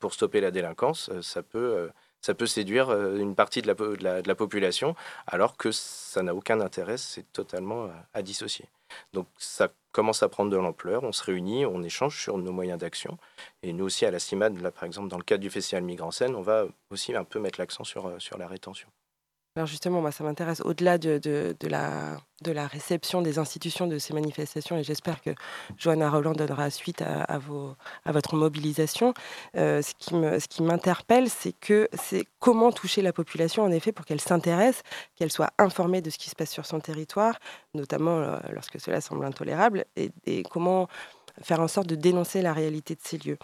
[0.00, 1.90] pour stopper la délinquance, ça peut,
[2.20, 3.74] ça peut séduire une partie de la,
[4.22, 4.94] de la population,
[5.26, 8.66] alors que ça n'a aucun intérêt, c'est totalement à dissocier.
[9.12, 12.78] Donc ça commence à prendre de l'ampleur, on se réunit, on échange sur nos moyens
[12.78, 13.18] d'action.
[13.62, 16.10] Et nous aussi, à la CIMAD, là, par exemple, dans le cadre du Festival Migrant
[16.10, 18.88] Scène, on va aussi un peu mettre l'accent sur, euh, sur la rétention.
[19.56, 21.20] Alors justement, moi, ça m'intéresse au-delà de,
[21.68, 25.30] la, réception des institutions de ces manifestations, et j'espère que
[25.78, 27.38] Johanna Roland donnera suite à,
[28.06, 29.14] votre mobilisation.
[29.56, 31.54] Euh, ce qui m'interpelle, c'est
[32.40, 34.82] comment toucher la population, en effet, pour qu'elle s'intéresse,
[35.14, 37.38] qu'elle soit informée de ce qui se passe sur son territoire,
[37.74, 40.88] notamment euh, lorsque cela semble intolérable, et, comment
[41.42, 43.38] faire en sorte de dénoncer la réalité de ces lieux.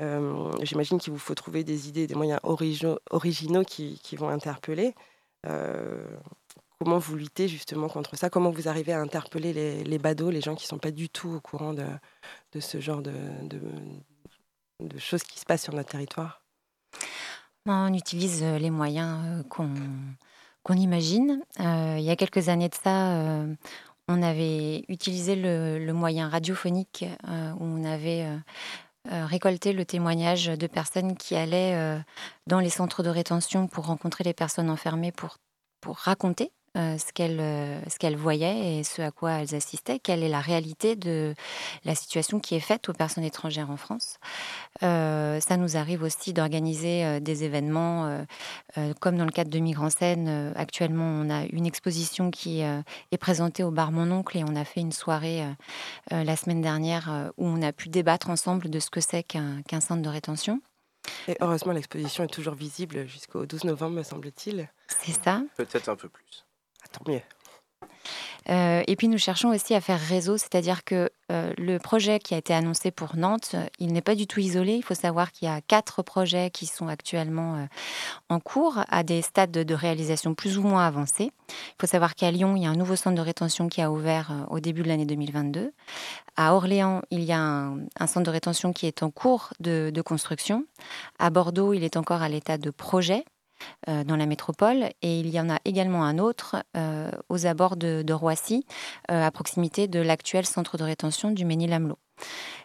[0.00, 2.98] Euh, j'imagine qu'il vous faut trouver des idées, des moyens originaux,
[3.66, 4.94] qui vont interpeller.
[5.46, 6.04] Euh,
[6.78, 8.30] comment vous luttez justement contre ça?
[8.30, 9.52] Comment vous arrivez à interpeller
[9.84, 11.86] les, badauds, les gens qui ne sont pas du tout au courant de,
[12.60, 13.12] ce genre de,
[14.98, 16.42] choses qui se passent sur notre territoire?
[17.66, 19.42] On utilise euh, les moyens euh,
[20.62, 21.42] qu'on imagine.
[21.58, 23.44] il y a quelques années de ça,
[24.08, 28.26] on avait utilisé le, moyen radiophonique où on avait
[29.08, 31.98] récolter le témoignage de personnes qui allaient euh,
[32.46, 35.38] dans les centres de rétention pour rencontrer les personnes enfermées pour
[35.96, 37.40] raconter euh, ce qu'elles
[37.90, 41.34] ce qu'elles voyaient et ce à quoi elles assistaient, quelle est la réalité de
[41.84, 44.18] la situation qui est faite aux personnes étrangères en France?
[44.80, 48.24] ça nous arrive aussi d'organiser des événements,
[49.00, 50.52] comme dans le cadre de Migrants Scène.
[50.56, 54.64] actuellement, on a une exposition qui est présentée au bar Mon Oncle et on a
[54.64, 55.44] fait une soirée
[56.10, 60.02] la semaine dernière où on a pu débattre ensemble de ce que c'est qu'un centre
[60.02, 60.60] de rétention.
[61.28, 64.68] Et heureusement, l'exposition est toujours visible jusqu'au 12 novembre, me semble-t-il.
[64.88, 65.42] C'est ça.
[65.56, 66.44] Peut-être un peu plus.
[66.92, 67.22] Tant mieux.
[68.48, 72.34] Euh, et puis nous cherchons aussi à faire réseau, c'est-à-dire que euh, le projet qui
[72.34, 74.74] a été annoncé pour Nantes, il n'est pas du tout isolé.
[74.74, 77.66] Il faut savoir qu'il y a quatre projets qui sont actuellement euh,
[78.28, 81.30] en cours à des stades de, réalisation plus ou moins avancés.
[81.48, 83.90] Il faut savoir qu'à Lyon, il y a un nouveau centre de rétention qui a
[83.90, 85.72] ouvert au début de l'année 2022.
[86.36, 90.64] À Orléans, il y a un, centre de rétention qui est en cours de construction.
[91.18, 93.24] À Bordeaux, il est encore à l'état de projet.
[93.88, 94.90] Euh, dans la métropole.
[95.00, 98.66] Et il y en a également un autre euh, aux abords de, Roissy,
[99.10, 101.98] euh, à proximité de l'actuel centre de rétention du Ménil-Amelot.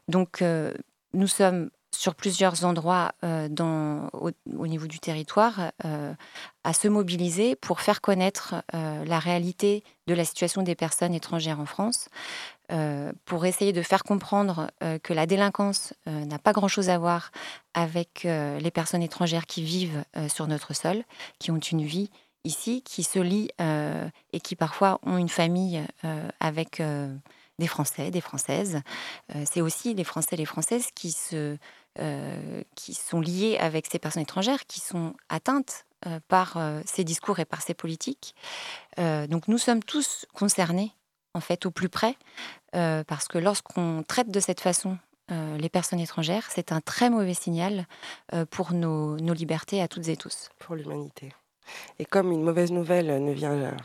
[0.09, 0.43] Donc,
[1.13, 5.71] nous sommes sur plusieurs endroits au, niveau du territoire
[6.63, 11.65] à se mobiliser pour faire connaître la réalité de la situation des personnes étrangères en
[11.65, 12.09] France,
[12.71, 16.97] euh, pour essayer de faire comprendre euh, que la délinquance euh, n'a pas grand-chose à
[16.97, 17.31] voir
[17.75, 21.03] avec les personnes étrangères qui vivent sur notre sol,
[21.39, 22.09] qui ont une vie
[22.45, 25.83] ici, qui se lient et qui parfois ont une famille
[26.39, 26.81] avec
[27.59, 28.79] des Français, des Françaises.
[29.43, 31.57] C'est aussi les Français, les Françaises qui, se,
[32.75, 35.85] qui sont liés avec ces personnes étrangères, qui sont atteintes
[36.29, 38.35] par ces discours et par ces politiques.
[38.97, 40.93] donc nous sommes tous concernés
[41.35, 42.15] en fait, au plus près,
[42.75, 44.97] euh, parce que lorsqu'on traite de cette façon
[45.31, 47.87] euh, les personnes étrangères, c'est un très mauvais signal
[48.33, 50.49] euh, pour nos, libertés à toutes et tous.
[50.59, 51.33] Pour l'humanité.
[51.99, 53.75] Et comme une mauvaise nouvelle ne vient,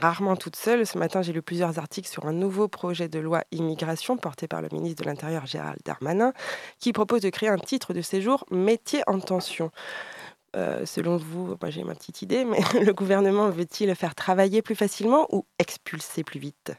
[0.00, 3.42] rarement toute seule, ce matin j'ai lu plusieurs articles sur un nouveau projet de loi
[3.50, 6.32] immigration porté par le ministre de l'Intérieur Gérald Darmanin,
[6.78, 9.72] qui propose de créer un titre de séjour métier en tension.
[10.54, 15.44] selon vous, j'ai ma petite idée, mais le gouvernement veut-il faire travailler plus facilement ou
[15.58, 16.72] expulser plus vite?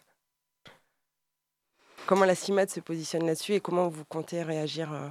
[2.07, 5.09] Comment la CIMAD se positionne là-dessus et comment vous comptez réagir euh,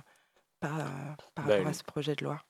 [0.60, 0.76] par,
[1.34, 2.40] par bah, rapport à ce projet de loi?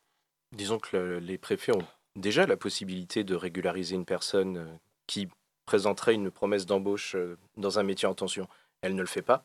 [0.53, 4.65] Disons que les préfets ont déjà la possibilité de régulariser une personne euh,
[5.05, 5.27] qui
[5.65, 8.47] présenterait une promesse d'embauche euh, dans un métier en tension.
[8.81, 9.43] Elle ne le fait pas,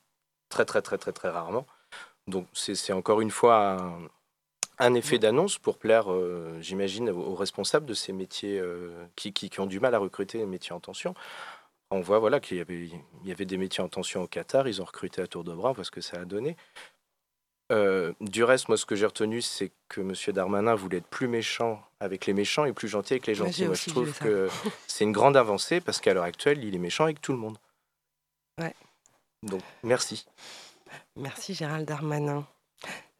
[0.49, 1.67] très très très très très rarement.
[2.29, 4.09] Donc c'est encore une fois
[4.79, 6.07] un, effet d'annonce pour plaire,
[6.61, 8.63] j'imagine, aux, responsables de ces métiers
[9.17, 11.17] qui, qui, ont du mal à recruter les métiers en tension
[11.93, 14.67] on voit voilà, qu'il y avait, il y avait des métiers en tension au Qatar,
[14.67, 16.57] ils ont recruté à tour de bras, parce que ça a donné.
[17.71, 20.15] Euh, du reste, moi, ce que j'ai retenu, c'est que M.
[20.35, 23.65] Darmanin voulait être plus méchant avec les méchants et plus gentil avec les gentils.
[23.65, 24.49] Moi, je trouve que
[24.87, 27.57] c'est une grande avancée parce qu'à l'heure actuelle, il est méchant avec tout le monde.
[28.61, 28.75] Ouais.
[29.43, 30.27] Donc, merci.
[31.17, 32.47] Merci Gérald Darmanin.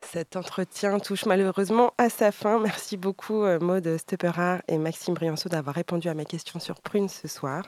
[0.03, 2.59] Cet entretien touche malheureusement à sa fin.
[2.59, 7.09] Merci beaucoup euh, Maude Stepperard et Maxime Brianceau d'avoir répondu à mes questions sur Prune
[7.09, 7.65] ce soir.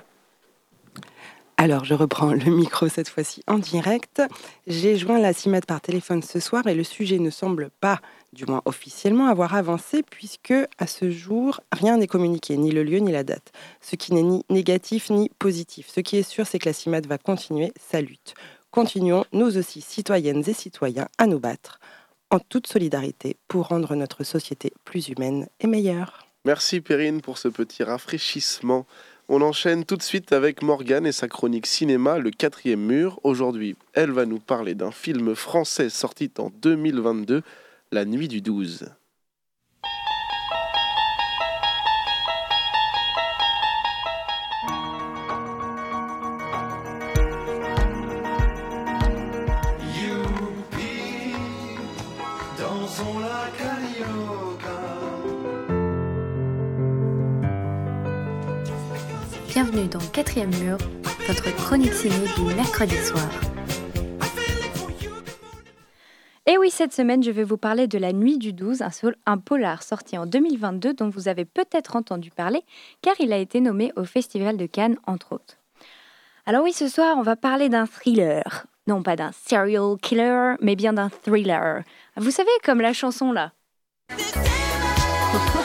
[1.56, 4.20] Alors, je reprends le micro cette fois-ci en direct.
[4.66, 8.00] J'ai joint la CIMAD par téléphone ce soir et le sujet ne semble pas,
[8.32, 12.98] du moins officiellement, avoir avancé puisque, à ce jour, rien n'est communiqué, ni le lieu
[12.98, 13.52] ni la date.
[13.80, 15.88] Ce qui n'est ni négatif ni positif.
[15.88, 18.34] Ce qui est sûr, c'est que la CIMAD va continuer sa lutte.
[18.72, 21.78] Continuons, nous aussi, citoyennes et citoyens, à nous battre
[22.30, 26.26] en toute solidarité pour rendre notre société plus humaine et meilleure.
[26.44, 28.86] Merci Perrine pour ce petit rafraîchissement.
[29.28, 33.20] On enchaîne tout de suite avec Morgane et sa chronique cinéma Le quatrième mur.
[33.22, 37.42] Aujourd'hui, elle va nous parler d'un film français sorti en 2022,
[37.90, 38.84] La nuit du 12.
[59.84, 60.78] Bienvenue dans Quatrième Mur,
[61.26, 63.28] votre chronique ciné du mercredi soir.
[66.46, 68.90] Et oui, cette semaine, je vais vous parler de La Nuit du 12, un,
[69.26, 72.62] un polar sorti en 2022 dont vous avez peut-être entendu parler,
[73.02, 75.58] car il a été nommé au Festival de Cannes, entre autres.
[76.46, 78.66] Alors oui, ce soir, on va parler d'un thriller.
[78.86, 81.82] Non pas d'un serial killer, mais bien d'un thriller.
[82.16, 83.52] Vous savez, comme la chanson là.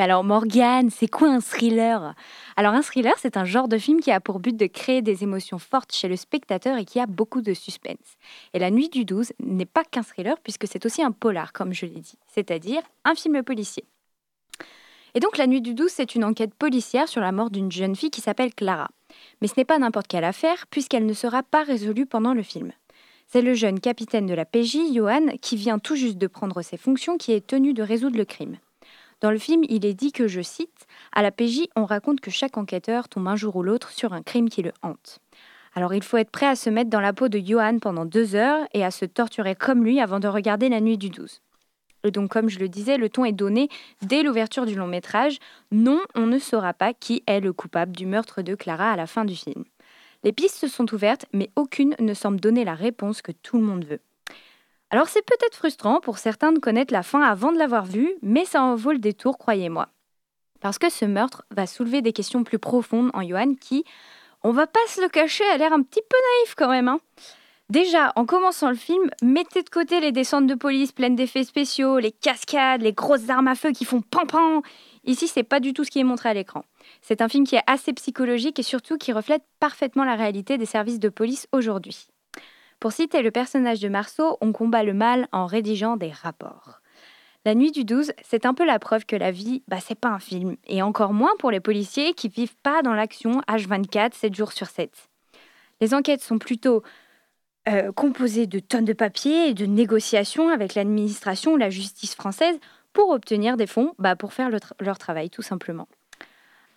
[0.00, 2.14] Alors Morgane, c'est quoi un thriller?
[2.54, 5.24] Alors un thriller, c'est un genre de film qui a pour but de créer des
[5.24, 8.16] émotions fortes chez le spectateur et qui a beaucoup de suspense.
[8.54, 11.74] Et La Nuit du 12 n'est pas qu'un thriller puisque c'est aussi un polar, comme
[11.74, 13.82] je l'ai dit, c'est-à-dire un film policier.
[15.14, 17.96] Et donc La Nuit du 12, c'est une enquête policière sur la mort d'une jeune
[17.96, 18.90] fille qui s'appelle Clara.
[19.42, 22.70] Mais ce n'est pas n'importe quelle affaire puisqu'elle ne sera pas résolue pendant le film.
[23.26, 26.76] C'est le jeune capitaine de la PJ, Johan, qui vient tout juste de prendre ses
[26.76, 28.58] fonctions, qui est tenu de résoudre le crime.
[29.20, 32.30] Dans le film, il est dit que, je cite, À la PJ, on raconte que
[32.30, 35.18] chaque enquêteur tombe un jour ou l'autre sur un crime qui le hante.
[35.74, 38.34] Alors il faut être prêt à se mettre dans la peau de Johan pendant deux
[38.34, 41.40] heures et à se torturer comme lui avant de regarder La Nuit du 12.
[42.04, 43.68] Et donc, comme je le disais, le ton est donné
[44.02, 45.38] dès l'ouverture du long métrage.
[45.72, 49.06] Non, on ne saura pas qui est le coupable du meurtre de Clara à la
[49.06, 49.64] fin du film.
[50.24, 53.84] Les pistes sont ouvertes, mais aucune ne semble donner la réponse que tout le monde
[53.84, 54.00] veut.
[54.90, 58.44] Alors c'est peut-être frustrant pour certains de connaître la fin avant de l'avoir vue, mais
[58.44, 59.88] ça en vaut le détour, croyez-moi.
[60.60, 63.84] Parce que ce meurtre va soulever des questions plus profondes en Johan qui,
[64.42, 66.88] on va pas se le cacher, a l'air un petit peu naïf quand même.
[66.88, 67.00] Hein.
[67.70, 71.98] Déjà, en commençant le film, mettez de côté les descentes de police pleines d'effets spéciaux,
[71.98, 74.62] les cascades, les grosses armes à feu qui font pan
[75.04, 76.64] Ici, c'est pas du tout ce qui est montré à l'écran.
[77.02, 80.66] C'est un film qui est assez psychologique et surtout qui reflète parfaitement la réalité des
[80.66, 82.08] services de police aujourd'hui.
[82.80, 86.80] Pour citer le personnage de Marceau, on combat le mal en rédigeant des rapports.
[87.44, 90.10] La nuit du 12, c'est un peu la preuve que la vie, bah, c'est pas
[90.10, 94.34] un film, et encore moins pour les policiers qui vivent pas dans l'action H24, 7
[94.34, 94.90] jours sur 7.
[95.80, 96.82] Les enquêtes sont plutôt
[97.68, 102.58] euh, composées de tonnes de papiers et de négociations avec l'administration ou la justice française
[102.92, 105.88] pour obtenir des fonds bah, pour faire leur travail, tout simplement.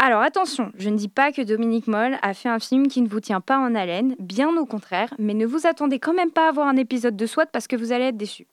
[0.03, 3.07] Alors attention, je ne dis pas que Dominique Moll a fait un film qui ne
[3.07, 6.49] vous tient pas en haleine, bien au contraire, mais ne vous attendez quand même pas
[6.49, 8.47] à voir un épisode de SWAT parce que vous allez être déçu.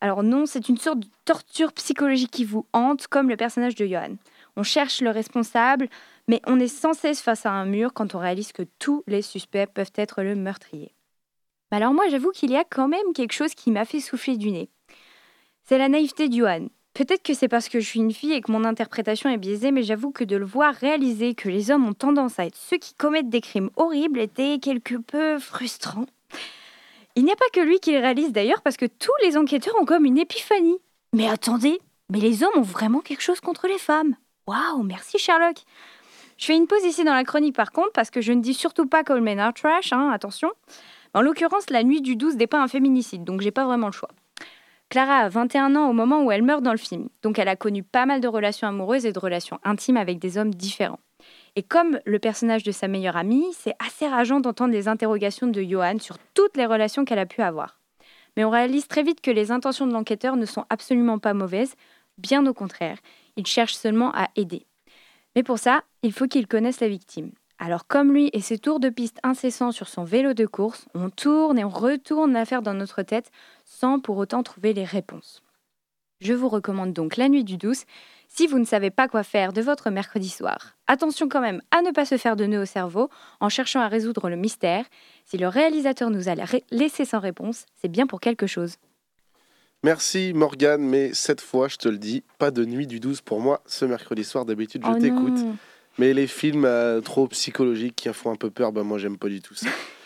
[0.00, 3.84] Alors non, c'est une sorte de torture psychologique qui vous hante, comme le personnage de
[3.84, 4.14] Johan.
[4.54, 5.88] On cherche le responsable,
[6.28, 9.22] mais on est sans cesse face à un mur quand on réalise que tous les
[9.22, 10.94] suspects peuvent être le meurtrier.
[11.72, 14.52] Alors moi, j'avoue qu'il y a quand même quelque chose qui m'a fait souffler du
[14.52, 14.70] nez.
[15.64, 16.68] C'est la naïveté de Johan.
[16.94, 19.70] Peut-être que c'est parce que je suis une fille et que mon interprétation est biaisée,
[19.70, 22.78] mais j'avoue que de le voir réaliser que les hommes ont tendance à être ceux
[22.78, 26.06] qui commettent des crimes horribles était quelque peu frustrant.
[27.16, 29.74] Il n'y a pas que lui qui le réalise d'ailleurs, parce que tous les enquêteurs
[29.80, 30.78] ont comme une épiphanie.
[31.12, 34.16] Mais attendez, mais les hommes ont vraiment quelque chose contre les femmes.
[34.46, 35.56] Waouh, merci Sherlock.
[36.38, 38.54] Je fais une pause ici dans la chronique par contre, parce que je ne dis
[38.54, 40.50] surtout pas Coleman are trash, hein, attention.
[41.14, 44.10] En l'occurrence, la nuit du 12 dépeint un féminicide, donc j'ai pas vraiment le choix.
[44.90, 47.54] Clara a 21 ans au moment où elle meurt dans le film, donc elle a
[47.54, 50.98] connu pas mal de relations amoureuses et de relations intimes avec des hommes différents.
[51.54, 55.62] Et comme le personnage de sa meilleure amie, c'est assez rageant d'entendre les interrogations de
[55.62, 57.78] Johan sur toutes les relations qu'elle a pu avoir.
[58.36, 61.76] Mais on réalise très vite que les intentions de l'enquêteur ne sont absolument pas mauvaises,
[62.18, 62.98] bien au contraire,
[63.36, 64.66] il cherche seulement à aider.
[65.36, 67.30] Mais pour ça, il faut qu'il connaisse la victime.
[67.60, 71.10] Alors comme lui et ses tours de piste incessants sur son vélo de course, on
[71.10, 73.30] tourne et on retourne l'affaire dans notre tête
[73.70, 75.42] sans pour autant trouver les réponses.
[76.20, 77.84] Je vous recommande donc La Nuit du Douce
[78.28, 80.76] si vous ne savez pas quoi faire de votre mercredi soir.
[80.86, 83.08] Attention quand même à ne pas se faire de nœuds au cerveau
[83.38, 84.84] en cherchant à résoudre le mystère.
[85.24, 86.34] Si le réalisateur nous a
[86.70, 88.74] laissé sans réponse, c'est bien pour quelque chose.
[89.82, 93.40] Merci Morgane, mais cette fois, je te le dis, pas de nuit du 12 pour
[93.40, 94.44] moi ce mercredi soir.
[94.44, 95.38] D'habitude, je Oh t'écoute.
[95.96, 99.28] Mais les films euh, trop psychologiques qui font un peu peur, ben moi j'aime pas
[99.28, 99.68] du tout ça.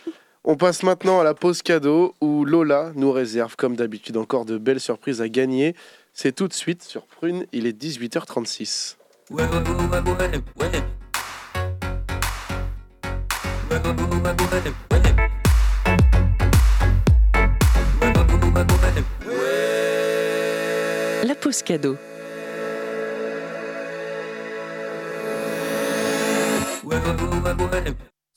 [0.47, 4.59] On passe maintenant à la pause cadeau où Lola nous réserve comme d'habitude encore de
[4.59, 5.75] belles surprises à gagner.
[6.13, 8.97] C'est tout de suite sur Prune, il est 18h36.
[9.31, 10.83] Ouais, ouais, ouais, ouais, ouais, ouais.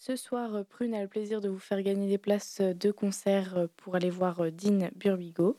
[0.07, 2.91] Ce soir, euh, Prune a le plaisir de vous faire gagner des places euh, de
[2.91, 5.57] concert euh, pour aller voir Dean Burbigo,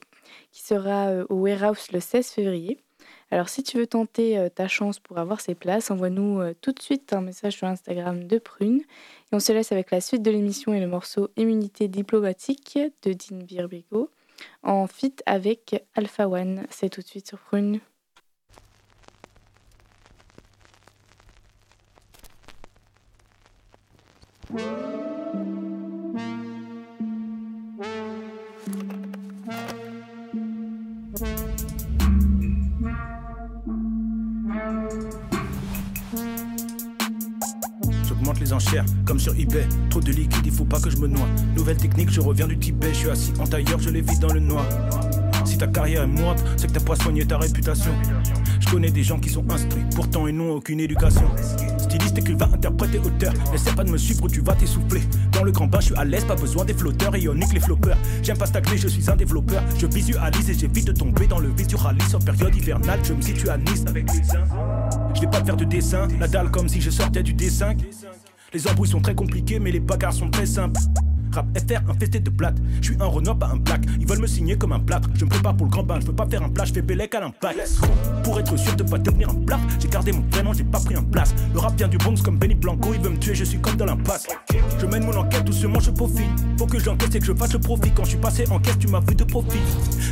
[0.52, 2.78] qui sera au Warehouse le 16 février.
[3.30, 7.12] Alors, si tu veux tenter ta chance pour avoir ces places, envoie-nous tout de suite
[7.12, 8.80] un message sur Instagram de Prune.
[8.80, 13.12] Et on se laisse avec la suite de l'émission et le morceau Immunité diplomatique de
[13.12, 14.10] Dean Burbigo
[14.62, 16.66] en feat avec Alpha One.
[16.70, 17.80] C'est tout de suite sur Prune.
[38.40, 39.66] Les enchères, comme sur eBay.
[39.90, 41.26] Trop de liquide, il faut pas que je me noie.
[41.56, 42.88] Nouvelle technique, je reviens du Tibet.
[42.92, 44.64] Je suis assis en tailleur, je vis dans le noir.
[45.44, 47.92] Si ta carrière est moindre, c'est que t'as pas soigné ta réputation.
[48.60, 51.28] Je connais des gens qui sont instruits, pourtant ils n'ont aucune éducation.
[52.08, 53.32] Styliste, écrivain, interprète et auteur.
[53.54, 55.02] Essaie pas de me suivre tu vas t'essouffler.
[55.32, 57.14] Dans le grand bain, je suis à l'aise, pas besoin des flotteurs.
[57.16, 57.96] Ionique, les floppeurs.
[58.22, 59.62] J'aime pas stagner, je suis un développeur.
[59.78, 61.98] Je visualise et j'évite de tomber dans le rallye.
[62.14, 64.44] En période hivernale, je me situe à Nice avec les uns.
[65.14, 67.74] Je vais pas faire de dessin, la dalle comme si je sortais du dessin.
[68.52, 70.80] Les embrouilles sont très compliquées, mais les bagarres sont très simples.
[71.42, 72.58] FR infesté de blattes.
[72.80, 73.82] Je suis un Renoir, pas un black.
[74.00, 75.08] Ils veulent me signer comme un plâtre.
[75.14, 75.98] Je me prépare pour le grand bain.
[76.00, 77.58] Je veux pas faire un plat, je fais bélec à l'impact.
[78.22, 80.94] Pour être sûr de pas devenir un plâtre, j'ai gardé mon prénom, j'ai pas pris
[80.94, 81.34] un place.
[81.52, 82.90] Le rap vient du Bronx comme Benny Blanco.
[82.94, 84.26] Il veut me tuer, je suis comme dans l'impasse.
[84.78, 86.34] Je mène mon enquête doucement, je peaufine.
[86.58, 87.90] Faut que j'encaisse et que je fasse le profit.
[87.90, 89.58] Quand je suis passé en caisse, tu m'as vu de profit.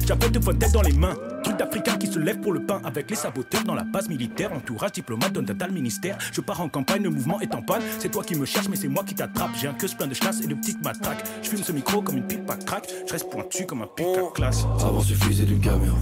[0.06, 1.14] J'avais de bonnes têtes dans les mains.
[1.46, 4.52] Truc d'Africain qui se lève pour le pain avec les saboteurs dans la base militaire.
[4.52, 6.18] Entourage diplomate, donne data ministère.
[6.32, 7.82] Je pars en campagne, le mouvement est en panne.
[8.00, 9.50] C'est toi qui me cherches, mais c'est moi qui t'attrape.
[9.54, 11.22] J'ai un queue plein de chasse et de petites matraques.
[11.44, 12.88] Je fume ce micro comme une pipe à crack.
[13.06, 14.64] Je reste pointu comme un pic à classe.
[14.80, 15.94] Avant suffisait d'une caméra.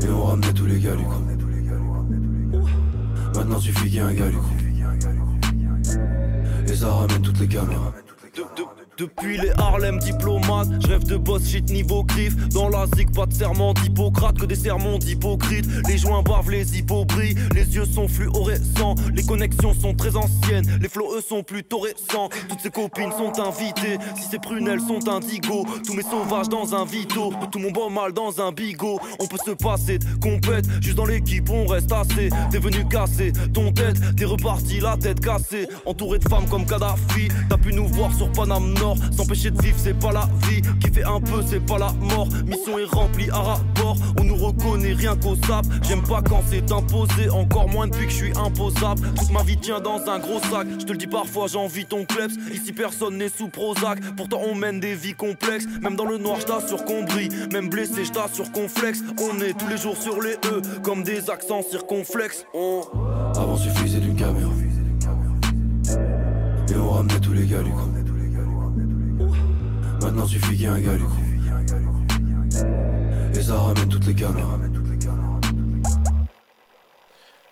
[0.00, 1.24] Et on ramenait tous les gars du coup.
[3.34, 4.54] Maintenant suffit qu'il y ait un gars du coup.
[6.68, 7.94] Et ça ramène toutes les caméras.
[8.96, 12.36] Depuis les Harlem diplomates, je rêve de boss shit niveau griffe.
[12.50, 15.66] Dans la zig, pas de serment d'Hippocrate, que des sermons d'hypocrite.
[15.88, 18.94] Les joints bavent, les hippos brillent, les yeux sont fluorescents.
[19.12, 22.28] Les connexions sont très anciennes, les flots eux sont plutôt récents.
[22.48, 25.66] Toutes ces copines sont invitées, si ces prunelles sont indigo.
[25.84, 29.00] Tous mes sauvages dans un vito, tout mon bon mal dans un bigot.
[29.18, 32.28] On peut se passer de compète, juste dans l'équipe on reste assez.
[32.52, 35.66] T'es venu casser ton tête, t'es reparti la tête cassée.
[35.84, 38.72] Entouré de femmes comme Kadhafi, t'as pu nous voir sur Paname
[39.16, 40.62] S'empêcher de vivre, c'est pas la vie.
[40.94, 42.28] Fait un peu, c'est pas la mort.
[42.46, 43.96] Mission est remplie à rapport.
[44.20, 45.66] On nous reconnaît rien qu'au sap.
[45.82, 49.00] J'aime pas quand c'est imposé, encore moins depuis que je suis imposable.
[49.18, 50.68] Toute ma vie tient dans un gros sac.
[50.78, 52.34] Je te le dis parfois, j'envie ton kleps.
[52.52, 53.98] Ici personne n'est sous Prozac.
[54.16, 55.66] Pourtant on mène des vies complexes.
[55.82, 57.28] Même dans le noir, je t'assure qu'on brille.
[57.52, 59.02] Même blessé, je t'assure qu'on flex.
[59.20, 62.46] On est tous les jours sur les E, comme des accents circonflexes.
[62.54, 62.82] On...
[63.34, 64.52] Avant suffisait d'une caméra.
[66.70, 68.03] Et on ramenait tous les gars du coup.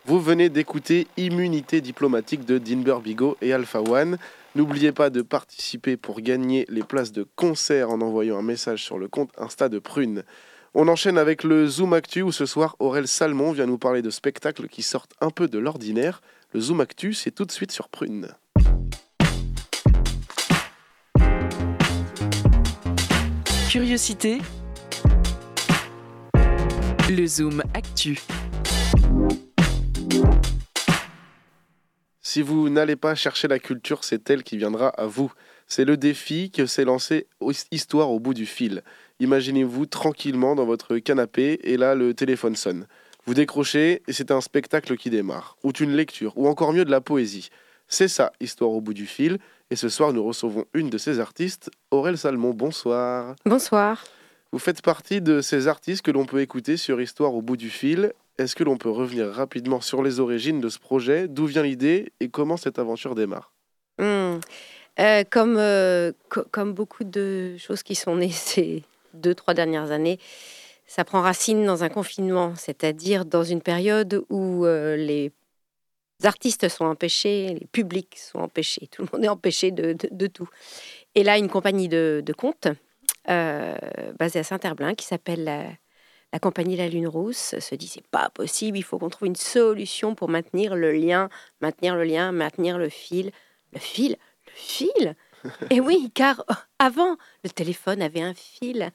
[0.07, 4.17] Vous venez d'écouter Immunité diplomatique de Dean Burbigo et Alpha One.
[4.55, 8.99] N'oubliez pas de participer pour gagner les places de concert en envoyant un message sur
[8.99, 10.23] le compte Insta de Prune.
[10.73, 14.09] On enchaîne avec le Zoom Actu où ce soir Aurel Salmon vient nous parler de
[14.09, 16.23] spectacles qui sortent un peu de l'ordinaire.
[16.55, 18.29] Le Zoom Actu, c'est tout de suite sur Prune.
[23.73, 24.37] Curiosité.
[27.09, 28.19] Le Zoom Actu.
[32.21, 35.33] Si vous n'allez pas chercher la culture, c'est elle qui viendra à vous.
[35.69, 37.29] C'est le défi que s'est lancé
[37.71, 38.83] Histoire au bout du fil.
[39.21, 42.87] Imaginez-vous tranquillement dans votre canapé et là le téléphone sonne.
[43.25, 46.91] Vous décrochez et c'est un spectacle qui démarre, ou une lecture, ou encore mieux de
[46.91, 47.49] la poésie.
[47.89, 49.39] C'est ça, Histoire au bout du fil.
[49.73, 52.51] Et ce soir, nous recevons une de ces artistes, Aurel Salmon.
[52.51, 53.37] Bonsoir.
[53.47, 54.05] Bonsoir.
[54.53, 57.71] Vous faites partie de ces artistes que l'on peut écouter sur Histoire au bout du
[57.71, 58.13] fil.
[58.37, 61.27] Est-ce que l'on peut revenir rapidement sur les origines de ce projet?
[61.27, 62.13] D'où vient l'idée?
[62.21, 63.51] Et comment cette aventure démarre?
[63.99, 64.41] Hmm.
[65.01, 66.13] euh, comme, euh,
[66.51, 68.83] comme beaucoup de choses qui sont nées ces
[69.15, 70.19] deux, trois dernières années,
[70.87, 75.33] ça prend racine dans un confinement, c'est-à-dire dans une période où euh, les
[76.27, 80.49] artistes sont empêchés, les publics sont empêchés, tout le monde est empêché de, de, tout.
[81.15, 82.69] Et là, une compagnie de, de contes
[83.29, 83.77] euh,
[84.19, 88.79] basée à Saint-Herblain qui s'appelle la, compagnie La Lune Rousse se dit c'est pas possible,
[88.79, 91.29] il faut qu'on trouve une solution pour maintenir le lien,
[91.61, 93.31] maintenir le lien, maintenir le fil.
[93.73, 94.17] Le fil?
[94.47, 95.17] Le fil?
[95.71, 96.45] Et oui, car
[96.79, 98.91] avant, le téléphone avait un fil.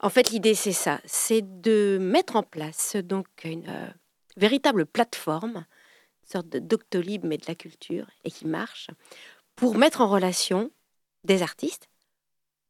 [0.00, 3.88] en fait, l'idée c'est ça, c'est de mettre en place donc une euh,
[4.36, 5.64] véritable plateforme
[6.30, 8.88] sorte de Doctolib, mais de la culture, et qui marche,
[9.56, 10.70] pour mettre en relation
[11.24, 11.88] des artistes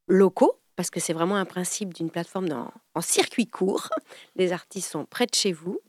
[0.08, 2.48] locaux, parce que c'est vraiment un principe d'une plateforme
[2.94, 3.90] en circuit court.
[4.36, 5.80] Les artistes sont près de chez vous.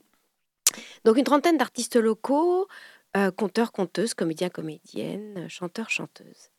[1.04, 2.68] Donc une trentaine d'artistes locaux,
[3.16, 6.50] euh, conteurs, conteuses, comédiens, comédiennes, chanteurs, chanteuses.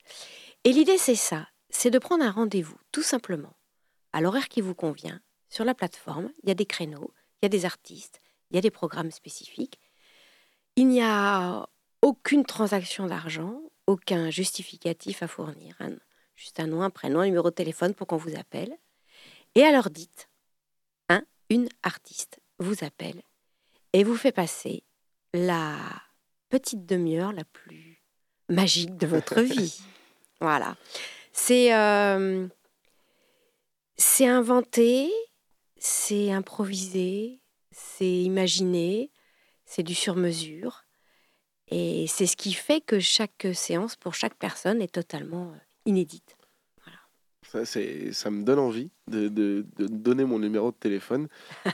[0.63, 3.55] Et l'idée, c'est ça, c'est de prendre un rendez-vous, tout simplement,
[4.13, 6.31] à l'horaire qui vous convient, sur la plateforme.
[6.43, 7.11] Il y a des créneaux,
[7.41, 9.79] il y a des artistes, il y a des programmes spécifiques.
[10.75, 11.67] Il n'y a
[12.01, 15.77] aucune transaction d'argent, aucun justificatif à fournir,
[16.35, 18.75] juste un nom, un prénom, un numéro de téléphone pour qu'on vous appelle.
[19.55, 20.29] Et alors dites,
[21.09, 23.21] un, une artiste vous appelle
[23.93, 24.83] et vous fait passer
[25.33, 25.77] la
[26.49, 28.03] petite demi-heure la plus
[28.49, 29.81] magique de votre vie.
[30.41, 30.75] voilà.
[31.31, 32.47] C'est euh,
[33.97, 35.11] c'est inventé,
[35.77, 37.39] c'est improvisé,
[37.71, 39.11] c'est imaginé,
[39.73, 40.85] c'est du sur-mesure.
[41.69, 46.37] Et c'est ce qui fait que chaque séance pour chaque personne est totalement euh, inédite.
[47.51, 51.27] Ça, ça me donne envie de, de, donner mon numéro de téléphone.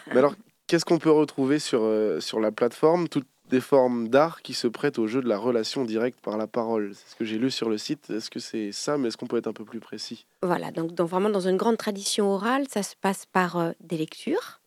[0.07, 0.35] Mais alors,
[0.67, 3.09] qu'est-ce qu'on peut retrouver sur, euh, sur la plateforme?
[3.09, 6.47] Toutes des formes d'art qui se prêtent au jeu de la relation directe par la
[6.47, 6.93] parole.
[6.93, 8.09] C'est ce que j'ai lu sur le site.
[8.09, 8.97] Est-ce que c'est ça?
[8.97, 10.25] Mais est-ce qu'on peut être un peu plus précis?
[10.43, 13.97] Voilà, donc, donc, vraiment dans une grande tradition orale, ça se passe par euh, des
[13.97, 14.61] lectures,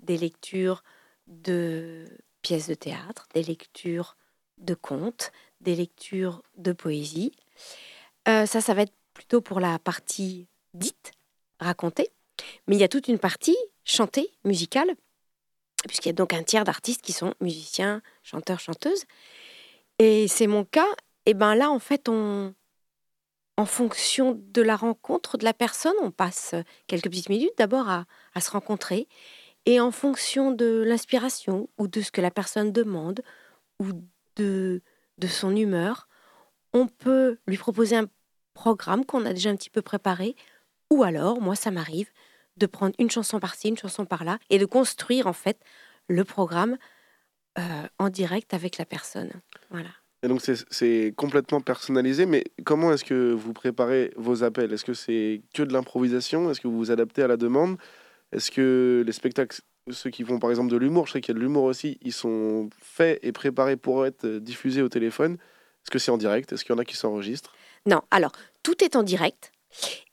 [0.00, 0.82] des lectures
[1.26, 2.04] de
[2.44, 4.16] pièces de théâtre, des lectures
[4.58, 5.32] de contes,
[5.62, 7.32] des lectures de poésie.
[8.28, 11.12] Euh, ça, ça va être plutôt pour la partie dite,
[11.58, 12.10] racontée.
[12.66, 14.94] Mais il y a toute une partie chantée, musicale,
[15.88, 19.04] puisqu'il y a donc un tiers d'artistes qui sont musiciens, chanteurs, chanteuses.
[19.98, 20.92] Et c'est mon cas.
[21.24, 22.54] Et ben là, en fait, on,
[23.56, 26.54] en fonction de la rencontre de la personne, on passe
[26.88, 29.08] quelques petites minutes d'abord à, à, se rencontrer.
[29.66, 33.22] Et en fonction de l'inspiration ou de ce que la personne demande
[33.80, 33.86] ou
[34.36, 34.82] de,
[35.18, 36.08] de son humeur,
[36.72, 38.08] on peut lui proposer un
[38.52, 40.36] programme qu'on a déjà un petit peu préparé.
[40.90, 42.10] Ou alors, moi, ça m'arrive
[42.56, 45.58] de prendre une chanson par-ci, une chanson par-là, et de construire en fait
[46.08, 46.76] le programme
[47.58, 47.62] euh,
[47.98, 49.30] en direct avec la personne.
[49.70, 49.90] Voilà.
[50.22, 54.72] Et donc c'est complètement personnalisé, mais comment est-ce que vous préparez vos appels?
[54.72, 56.50] Est-ce que c'est que de l'improvisation?
[56.50, 57.76] Est-ce que vous vous adaptez à la demande?
[58.34, 59.60] Est-ce que les spectacles,
[59.90, 61.98] ceux qui font par exemple de l'humour, je sais qu'il y a de l'humour aussi,
[62.02, 65.34] ils sont faits et préparés pour être diffusés au téléphone.
[65.34, 66.52] Est-ce que c'est en direct?
[66.52, 67.54] Est-ce qu'il y en a qui s'enregistrent?
[67.86, 68.32] Non, alors
[68.62, 69.52] tout est en direct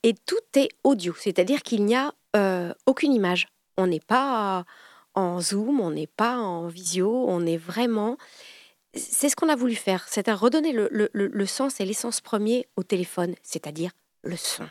[0.04, 3.48] et tout est audio, c'est-à-dire qu'il n'y a euh, aucune image.
[3.78, 4.66] On n'est pas
[5.16, 8.18] en Zoom, on n'est pas en visio, on est vraiment...
[8.94, 12.84] C'est ce qu'on a voulu faire, c'est à redonner le, sens et l'essence premier au
[12.84, 13.92] téléphone, c'est-à-dire
[14.24, 14.68] le son.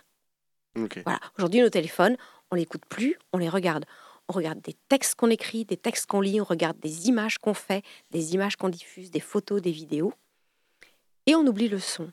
[0.75, 1.21] Voilà.
[1.39, 2.17] Aujourd'hui, nos téléphones,
[2.51, 3.85] on les écoute plus, on les regarde.
[4.29, 7.55] On regarde des textes qu'on écrit, des textes qu'on lit, on regarde des images qu'on
[7.55, 10.13] fait, des images qu'on diffuse, des photos, des vidéos.
[11.27, 12.13] Et on oublie le son.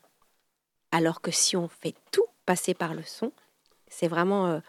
[0.92, 3.32] Alors que si on fait tout passer par le son,
[3.88, 4.60] c'est vraiment euh,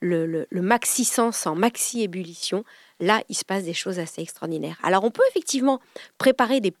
[0.00, 2.64] le, maxi sens en maxi ébullition,
[3.00, 4.78] là, il se passe des choses assez extraordinaires.
[4.82, 5.80] Alors, on peut effectivement
[6.18, 6.74] préparer des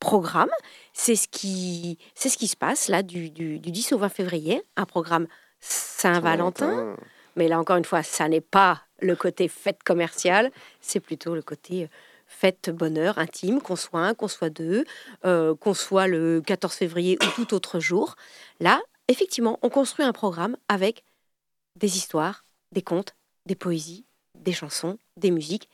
[0.00, 0.50] programmes.
[0.92, 4.86] C'est ce qui, c'est ce qui se passe là du, 10 au 20 février, un
[4.86, 5.26] programme
[5.60, 6.96] Saint-Valentin.
[7.36, 11.42] Mais là, encore une fois, ça n'est pas le côté fête commerciale, c'est plutôt le
[11.42, 11.88] côté euh,
[12.26, 14.84] fête bonheur intime, qu'on soit un, qu'on soit deux,
[15.24, 18.16] euh, qu'on soit le 14 février ou tout autre jour.
[18.60, 21.04] Là, effectivement, on construit un programme avec
[21.76, 23.14] des histoires, des contes,
[23.46, 24.04] des poésies,
[24.38, 25.68] des chansons, des musiques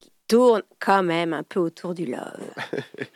[0.00, 2.50] qui tournent quand même un peu autour du love.
[2.92, 3.06] Et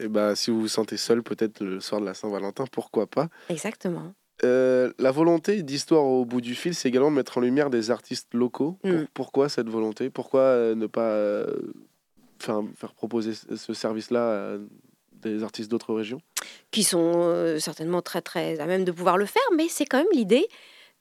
[0.04, 3.28] eh ben, si vous vous sentez seul, peut-être le soir de la Saint-Valentin, pourquoi pas?
[3.48, 4.12] Exactement.
[4.44, 7.90] Euh, la volonté d'histoire au bout du fil, c'est également de mettre en lumière des
[7.90, 8.78] artistes locaux.
[8.84, 9.04] Mm.
[9.12, 10.10] pourquoi cette volonté?
[10.10, 11.46] Pourquoi euh, ne pas euh,
[12.38, 14.58] faire, faire, proposer ce service-là à
[15.12, 16.20] des artistes d'autres régions?
[16.70, 20.06] Qui sont certainement très très à même de pouvoir le faire, mais c'est quand même
[20.12, 20.48] l'idée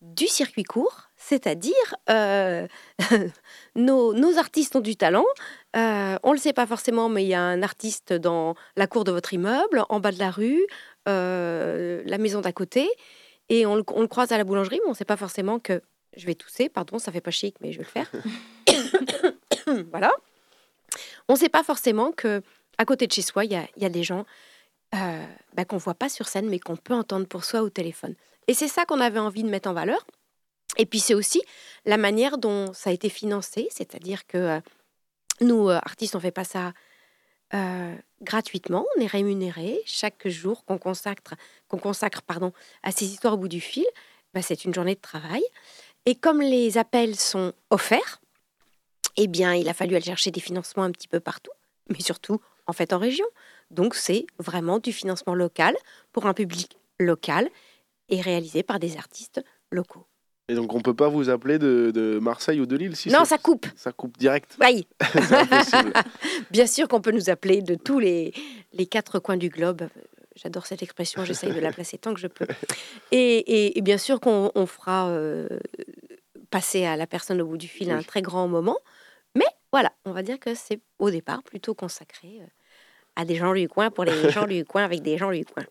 [0.02, 1.74] du circuit court, c'est-à-dire
[2.10, 2.68] euh,
[3.76, 5.26] nos, artistes ont du talent.
[5.74, 9.04] On ne le sait pas forcément, mais il y a un artiste dans la cour
[9.04, 10.66] de votre immeuble, en bas de la rue,
[11.06, 12.90] la maison d'à côté,
[13.50, 15.82] et on, le croise à la boulangerie, mais on ne sait pas forcément que...
[16.18, 18.12] Je vais tousser, pardon, ça fait pas chic, mais je vais le faire.
[19.92, 20.12] voilà.
[21.28, 22.42] On ne sait pas forcément que
[22.80, 24.26] à côté de chez soi, il y a, des gens
[24.96, 27.70] euh, bah, qu'on ne voit pas sur scène, mais qu'on peut entendre pour soi au
[27.70, 28.16] téléphone.
[28.48, 30.04] Et c'est ça qu'on avait envie de mettre en valeur.
[30.78, 31.42] Et puis c'est aussi
[31.86, 34.60] la manière dont ça a été financé, c'est-à-dire que euh,
[35.42, 36.74] nous, euh, artistes, on ne fait pas ça
[37.54, 41.36] euh, gratuitement, on est rémunéré chaque jour qu'on consacre,
[41.68, 43.86] consacre pardon, à ces histoires au bout du fil.
[44.34, 45.44] Bah, c'est une journée de travail.
[46.06, 48.22] Et comme les appels sont offerts,
[49.18, 51.52] eh bien, il a fallu aller chercher des financements un petit peu partout,
[51.90, 53.26] mais surtout en fait en région.
[53.72, 55.76] Donc c'est vraiment du financement local
[56.12, 57.50] pour un public local
[58.10, 60.06] et réalisé par des artistes locaux.
[60.50, 63.38] Et donc on peut pas vous appeler de, Marseille ou de Lille si Non, ça
[63.38, 63.68] coupe.
[63.76, 64.58] Ça coupe direct.
[64.60, 64.88] Oui.
[66.52, 68.34] Bien sûr qu'on peut nous appeler de tous les,
[68.74, 69.84] les quatre coins du globe.
[70.36, 72.48] J'adore cette expression, j'essaye de la placer tant que je peux.
[73.12, 75.50] Et, et, bien sûr qu'on fera euh,
[76.50, 78.78] passer à la personne au bout du fil un très grand moment.
[79.36, 82.46] Mais voilà, on va dire que c'est au départ plutôt consacré euh,
[83.20, 85.64] à des gens du coin pour les gens du coin avec des gens du coin.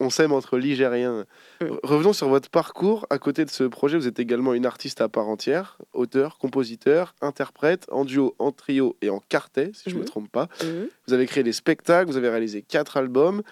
[0.00, 1.24] On, s'aime entre ligériens.
[1.62, 1.66] Mm.
[1.82, 3.06] Revenons sur votre parcours.
[3.08, 7.14] À côté de ce projet, vous êtes également une artiste à part entière, auteur, compositeur,
[7.22, 10.08] interprète, en duo, en trio et en quartet, si je ne me mm.
[10.08, 10.48] trompe pas.
[10.62, 10.88] Mm.
[11.06, 13.42] Vous avez créé des spectacles, vous avez réalisé quatre albums.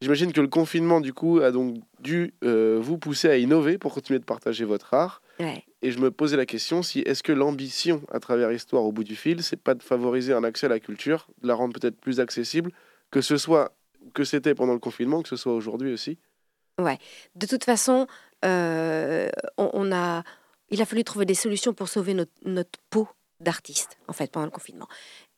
[0.00, 3.94] J'imagine que le confinement, du coup, a donc dû euh, vous pousser à innover pour
[3.94, 5.22] continuer de partager votre art.
[5.82, 9.04] Et je me posais la question si est-ce que l'ambition à travers Histoire au bout
[9.04, 11.96] du fil, c'est pas de favoriser un accès à la culture, de la rendre peut-être
[11.96, 12.72] plus accessible,
[13.10, 13.76] que ce soit
[14.14, 16.18] que c'était pendant le confinement, que ce soit aujourd'hui aussi
[16.78, 16.98] Ouais.
[17.34, 18.06] De toute façon,
[18.44, 20.22] euh, on, a,
[20.68, 23.08] il a fallu trouver des solutions pour sauver notre, peau
[23.40, 24.88] d'artiste, en fait, pendant le confinement.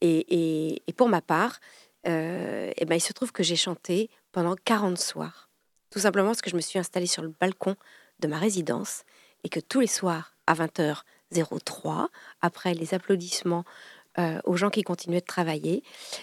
[0.00, 1.60] Et, et, pour ma part,
[2.06, 5.48] euh, eh ben, il se trouve que j'ai chanté pendant 40 soirs.
[5.90, 7.76] Tout simplement parce que je me suis installée sur le balcon
[8.20, 9.04] de ma résidence
[9.44, 12.08] et que tous les soirs, à 20h03,
[12.40, 13.64] après les applaudissements
[14.18, 15.82] euh, aux gens qui continuaient de travailler.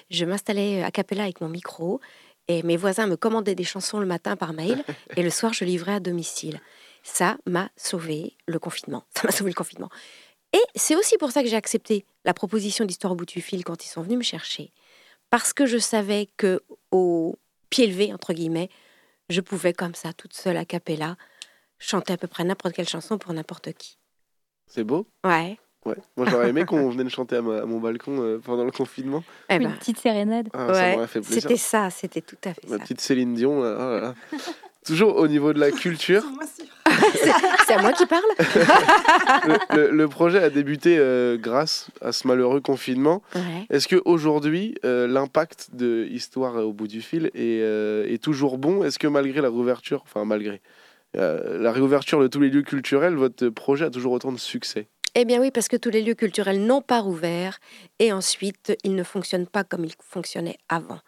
[0.10, 2.02] Je m'installais à Capella avec mon micro
[2.48, 4.84] et mes voisins me commandaient des chansons le matin par mail
[5.18, 6.60] et le soir je livrais à domicile.
[7.04, 9.04] Ça m'a sauvé le confinement.
[9.16, 9.90] Ça m'a sauvé le confinement.
[10.54, 13.64] Et c'est aussi pour ça que j'ai accepté la proposition d'Histoire au bout du fil
[13.64, 14.72] quand ils sont venus me chercher.
[15.30, 17.38] Parce que je savais que au
[17.70, 18.70] pied levé, entre guillemets,
[19.30, 21.18] je pouvais comme ça, toute seule à Capella,
[21.80, 23.98] chanter à peu près n'importe quelle chanson pour n'importe qui.
[24.68, 25.08] C'est beau?
[25.24, 25.58] Ouais.
[25.86, 25.96] Ouais.
[26.18, 29.24] Moi, j'aurais aimé qu'on vienne chanter à, mon balcon euh, pendant le confinement.
[29.50, 29.72] Eh Une ben.
[29.74, 30.50] petite sérénade.
[30.54, 33.62] Ah, ouais, c'était ça, c'était tout à fait Ma petite Céline Dion.
[33.62, 34.40] Oh
[34.84, 36.24] Toujours au niveau de la culture.
[37.66, 38.22] C'est à moi qui parle.
[39.74, 43.24] le, projet a débuté euh, grâce à ce malheureux confinement.
[43.72, 48.84] Est-ce que aujourd'hui, euh, l'impact de Histoire au bout du fil est, est toujours bon?
[48.84, 50.62] Est-ce que malgré la réouverture, enfin malgré
[51.16, 54.88] la réouverture de tous les lieux culturels, votre projet a toujours autant de succès?
[55.16, 57.60] Eh bien oui, parce que tous les lieux culturels n'ont pas rouvert
[58.00, 61.00] et ensuite ils ne fonctionnent pas comme ils fonctionnaient avant.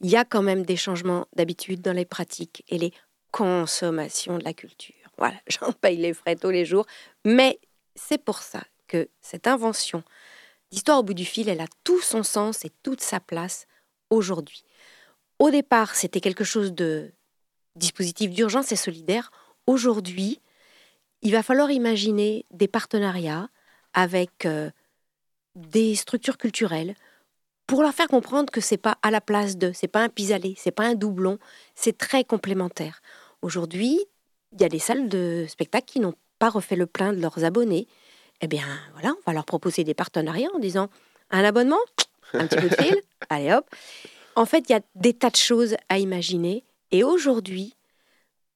[0.00, 2.92] Il y a quand même des changements d'habitude dans les pratiques et les
[3.32, 4.94] consommations de la culture.
[5.18, 6.86] Voilà, j'en paye les frais tous les jours,
[7.24, 7.58] mais
[7.96, 10.04] c'est pour ça que cette invention
[10.70, 13.66] d'histoire au bout du fil, elle a tout son sens et toute sa place
[14.10, 14.62] aujourd'hui.
[15.40, 17.12] Au départ, c'était quelque chose de
[17.74, 19.32] dispositif d'urgence et solidaire.
[19.66, 20.40] Aujourd'hui,
[21.22, 23.48] il va falloir imaginer des partenariats
[23.92, 24.70] avec euh,
[25.54, 26.94] des structures culturelles
[27.66, 30.54] pour leur faire comprendre que c'est pas à la place de, c'est pas un pis-aller,
[30.58, 31.38] c'est pas un doublon,
[31.74, 33.00] c'est très complémentaire.
[33.42, 34.00] Aujourd'hui,
[34.52, 37.44] il y a des salles de spectacle qui n'ont pas refait le plein de leurs
[37.44, 37.86] abonnés.
[38.40, 40.88] Eh bien, voilà, on va leur proposer des partenariats en disant
[41.30, 41.78] un abonnement,
[42.32, 42.96] un petit peu de fil,
[43.28, 43.68] allez hop.
[44.34, 46.64] En fait, il y a des tas de choses à imaginer.
[46.90, 47.76] Et aujourd'hui,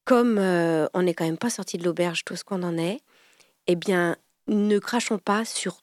[0.05, 3.01] comme euh, on n'est quand même pas sorti de l'auberge tout ce qu'on en est,
[3.67, 5.83] eh bien, ne crachons pas sur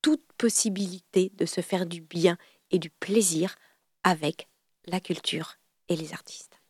[0.00, 2.36] toute possibilité de se faire du bien
[2.70, 3.56] et du plaisir
[4.04, 4.48] avec
[4.86, 5.56] la culture
[5.88, 6.60] et les artistes.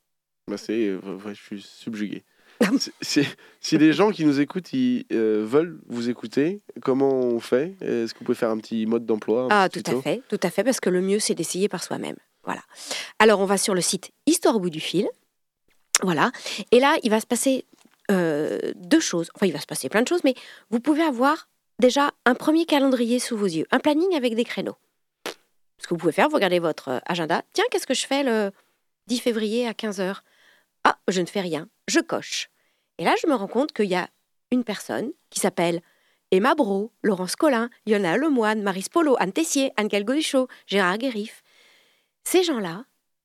[0.49, 2.25] Bah c'est, euh, je suis subjugué.
[3.01, 7.77] si, les gens qui nous écoutent ils, euh, veulent vous écouter, comment on fait?
[7.81, 10.51] Est-ce que vous pouvez faire un petit mode d'emploi Ah, tout à fait, tout à
[10.51, 12.17] fait, parce que le mieux c'est d'essayer par soi-même.
[12.45, 12.63] Voilà.
[13.19, 15.09] Alors on va sur le site Histoire au bout du fil.
[16.03, 16.33] Voilà.
[16.71, 17.67] Et là, il va se passer
[18.11, 19.31] euh, deux choses.
[19.35, 20.35] Enfin, il va se passer plein de choses, mais
[20.71, 24.77] vous pouvez avoir déjà un premier calendrier sous vos yeux, un planning avec des créneaux.
[25.79, 27.43] Ce que vous pouvez faire, vous regardez votre euh, agenda.
[27.53, 28.53] Tiens, qu'est-ce que je fais le
[29.09, 30.19] 10 février à 15h
[30.85, 31.69] Ah, je ne fais rien.
[31.89, 32.49] Je coche.
[32.99, 34.09] Et là, je me rends compte qu'il y a
[34.51, 35.81] une personne qui s'appelle
[36.31, 41.43] Emma Bro, Laurence Collin, Yona Lemoine, Marie Polo, Anne Tessier, Anne Calgodichaud, Gérard Guérif.
[42.25, 42.85] Ces gens-là,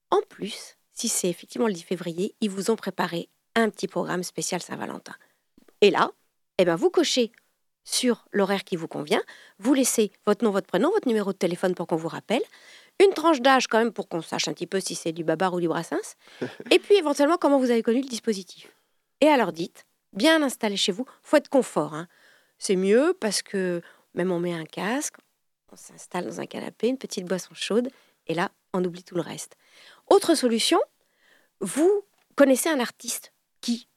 [0.10, 4.24] en plus, si c'est effectivement le 10 février, ils vous ont préparé un petit programme
[4.24, 5.14] spécial Saint-Valentin.
[5.82, 6.12] Et là,
[6.58, 7.32] eh ben, vous cochez
[7.84, 9.22] sur l'horaire qui vous convient,
[9.60, 12.42] vous laissez votre nom, votre prénom, votre numéro de téléphone pour qu'on vous rappelle,
[13.00, 15.54] une tranche d'âge quand même pour qu'on sache un petit peu si c'est du babar
[15.54, 16.16] ou du brassens,
[16.72, 18.68] et puis éventuellement comment vous avez connu le dispositif.
[19.22, 21.94] Et alors dites, bien installé chez vous, faut être confort.
[21.94, 22.08] Hein.
[22.58, 23.82] C'est mieux parce que
[24.16, 25.16] même on met un casque,
[25.72, 27.90] on s'installe dans un canapé, une petite boisson chaude,
[28.26, 29.58] et là, on oublie tout le reste.
[30.10, 30.80] Autre solution,
[31.60, 32.04] vous
[32.36, 33.88] connaissez un artiste qui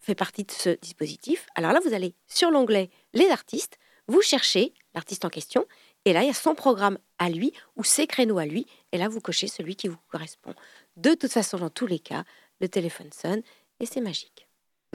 [0.00, 1.46] fait partie de ce dispositif.
[1.54, 5.66] Alors là, vous allez sur l'onglet Les artistes, vous cherchez l'artiste en question,
[6.04, 8.98] et là, il y a son programme à lui ou ses créneaux à lui, et
[8.98, 10.54] là, vous cochez celui qui vous correspond.
[10.96, 12.24] De toute façon, dans tous les cas,
[12.60, 13.42] le téléphone sonne,
[13.80, 14.46] et c'est magique.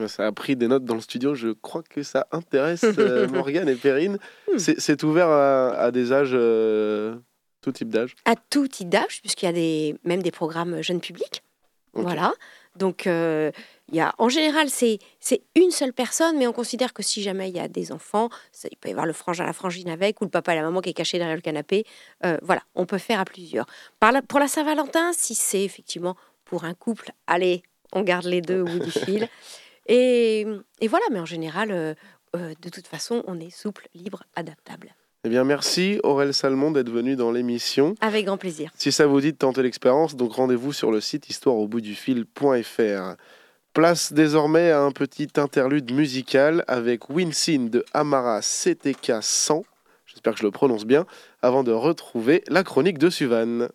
[0.06, 1.34] Ça a pris des notes dans le studio.
[1.34, 4.18] Je crois que ça intéresse euh, Morgane et Perrine.
[4.50, 4.58] Hmm.
[4.58, 7.16] C'est ouvert à, des âges, euh,
[7.60, 11.00] tout type d'âge À tout type d'âge, puisqu'il y a des, même des programmes jeunes
[11.00, 11.42] publics.
[11.92, 12.32] Voilà.
[12.76, 13.50] Donc, euh,
[13.90, 14.98] y a, en général, c'est
[15.56, 18.28] une seule personne, mais on considère que si jamais il y a des enfants,
[18.70, 20.80] il peut y avoir le frangin, la frangine avec, ou le papa et la maman
[20.80, 21.84] qui est caché derrière le canapé.
[22.24, 23.66] Euh, voilà, on peut faire à plusieurs.
[23.98, 28.60] Par pour la Saint-Valentin, si c'est effectivement pour un couple, allez, on garde les deux
[28.60, 29.28] au bout du fil.
[29.86, 30.46] Et,
[30.80, 31.94] et, voilà, mais en général, euh,
[32.34, 34.94] de toute façon, on est souple, libre, adaptable.
[35.22, 37.94] Eh bien, merci Aurel Salmon d'être venu dans l'émission.
[38.00, 38.70] Avec grand plaisir.
[38.74, 43.16] Si ça vous dit de tenter l'expérience, donc rendez-vous sur le site histoireauboutdufil.fr.
[43.74, 49.62] Place désormais à un petit interlude musical avec Winsin de Amara CTK 100.
[50.06, 51.04] J'espère que je le prononce bien.
[51.42, 53.68] Avant de retrouver la chronique de Suvan.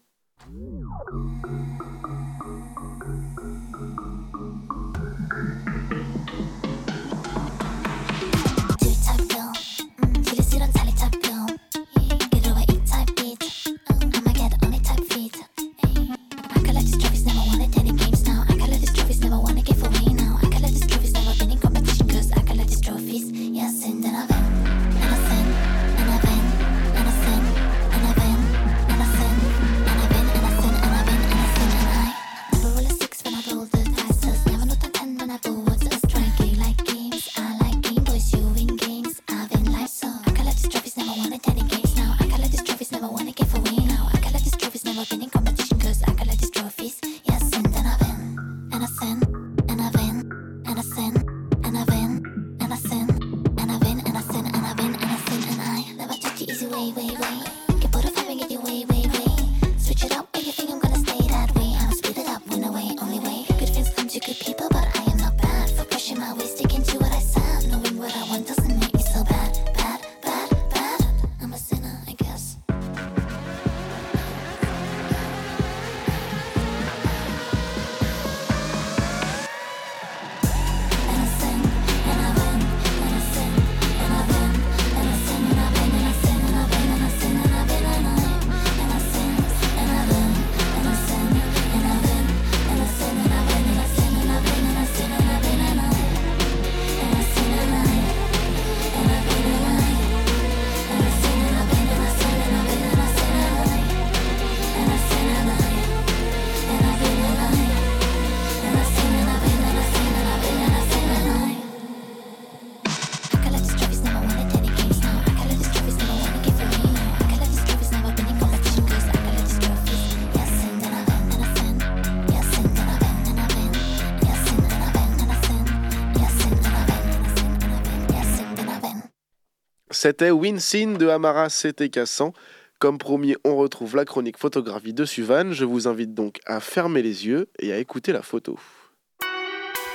[130.08, 132.32] C'était Winsin de Amara CTK 100.
[132.78, 135.52] Comme promis, on retrouve la chronique photographie de Suvan.
[135.52, 138.60] Je vous invite donc à fermer les yeux et à écouter la photo.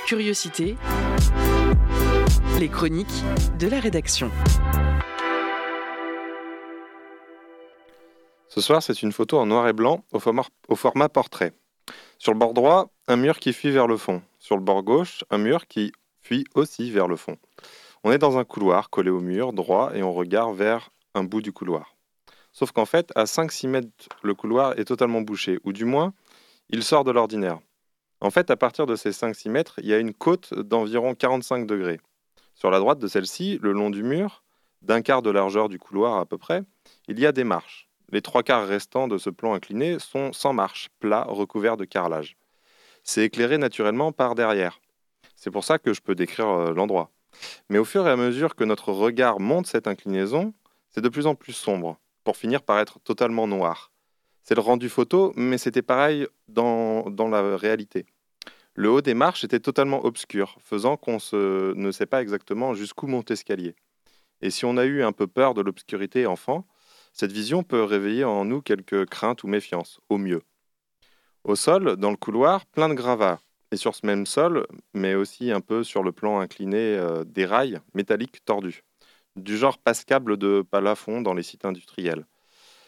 [0.05, 0.75] Curiosité.
[2.59, 3.07] Les chroniques
[3.57, 4.29] de la rédaction.
[8.49, 11.53] Ce soir, c'est une photo en noir et blanc au format, au format portrait.
[12.17, 14.21] Sur le bord droit, un mur qui fuit vers le fond.
[14.39, 17.37] Sur le bord gauche, un mur qui fuit aussi vers le fond.
[18.03, 21.41] On est dans un couloir collé au mur droit et on regarde vers un bout
[21.41, 21.95] du couloir.
[22.51, 26.13] Sauf qu'en fait, à 5-6 mètres, le couloir est totalement bouché, ou du moins,
[26.69, 27.59] il sort de l'ordinaire.
[28.19, 31.67] En fait, à partir de ces 5-6 mètres, il y a une côte d'environ 45
[31.67, 31.99] degrés.
[32.55, 34.43] Sur la droite de celle-ci, le long du mur,
[34.81, 36.63] d'un quart de largeur du couloir à peu près,
[37.07, 37.87] il y a des marches.
[38.11, 42.35] Les trois quarts restants de ce plan incliné sont sans marches, plats, recouverts de carrelage.
[43.03, 44.79] C'est éclairé naturellement par derrière.
[45.35, 47.11] C'est pour ça que je peux décrire euh, l'endroit.
[47.69, 50.53] Mais au fur et à mesure que notre regard monte cette inclinaison,
[50.89, 53.91] c'est de plus en plus sombre, pour finir par être totalement noir.
[54.43, 58.05] C'est le rendu photo, mais c'était pareil dans, dans, la réalité.
[58.73, 63.33] Le haut des marches était totalement obscur, faisant qu'on ne sait pas exactement jusqu'où monter
[63.33, 63.75] l'escalier.
[64.41, 66.65] Et si on a eu un peu peur de l'obscurité enfant,
[67.13, 70.41] cette vision peut réveiller en nous quelques craintes ou méfiances, au mieux.
[71.43, 73.39] Au sol, dans le couloir, plein de gravats.
[73.71, 77.45] Et sur ce même sol, mais aussi un peu sur le plan incliné euh, des
[77.45, 78.83] rails métalliques tordus,
[79.37, 82.25] du genre pascable de plafond dans les sites industriels.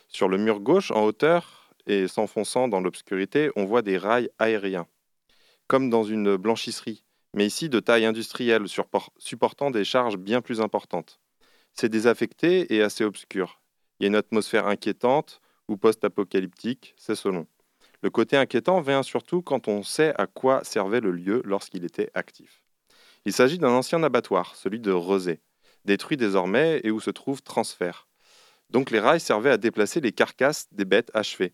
[0.09, 4.87] Sur le mur gauche, en hauteur et s'enfonçant dans l'obscurité, on voit des rails aériens,
[5.67, 7.03] comme dans une blanchisserie,
[7.33, 8.65] mais ici de taille industrielle,
[9.17, 11.19] supportant des charges bien plus importantes.
[11.73, 13.61] C'est désaffecté et assez obscur.
[13.99, 17.47] Il y a une atmosphère inquiétante ou post-apocalyptique, c'est selon.
[18.03, 22.11] Le côté inquiétant vient surtout quand on sait à quoi servait le lieu lorsqu'il était
[22.13, 22.61] actif.
[23.23, 25.39] Il s'agit d'un ancien abattoir, celui de Rosé,
[25.85, 28.09] détruit désormais et où se trouve Transfert.
[28.69, 31.53] Donc les rails servaient à déplacer les carcasses des bêtes achevées.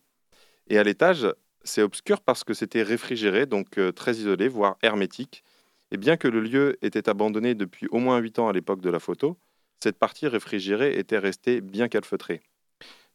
[0.69, 1.27] Et à l'étage,
[1.63, 5.43] c'est obscur parce que c'était réfrigéré, donc euh, très isolé, voire hermétique.
[5.91, 8.89] Et bien que le lieu était abandonné depuis au moins 8 ans à l'époque de
[8.89, 9.37] la photo,
[9.83, 12.41] cette partie réfrigérée était restée bien calfeutrée.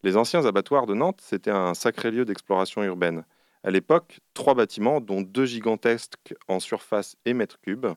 [0.05, 3.25] Les anciens abattoirs de Nantes, c'était un sacré lieu d'exploration urbaine.
[3.63, 7.87] À l'époque, trois bâtiments, dont deux gigantesques en surface et mètres cubes.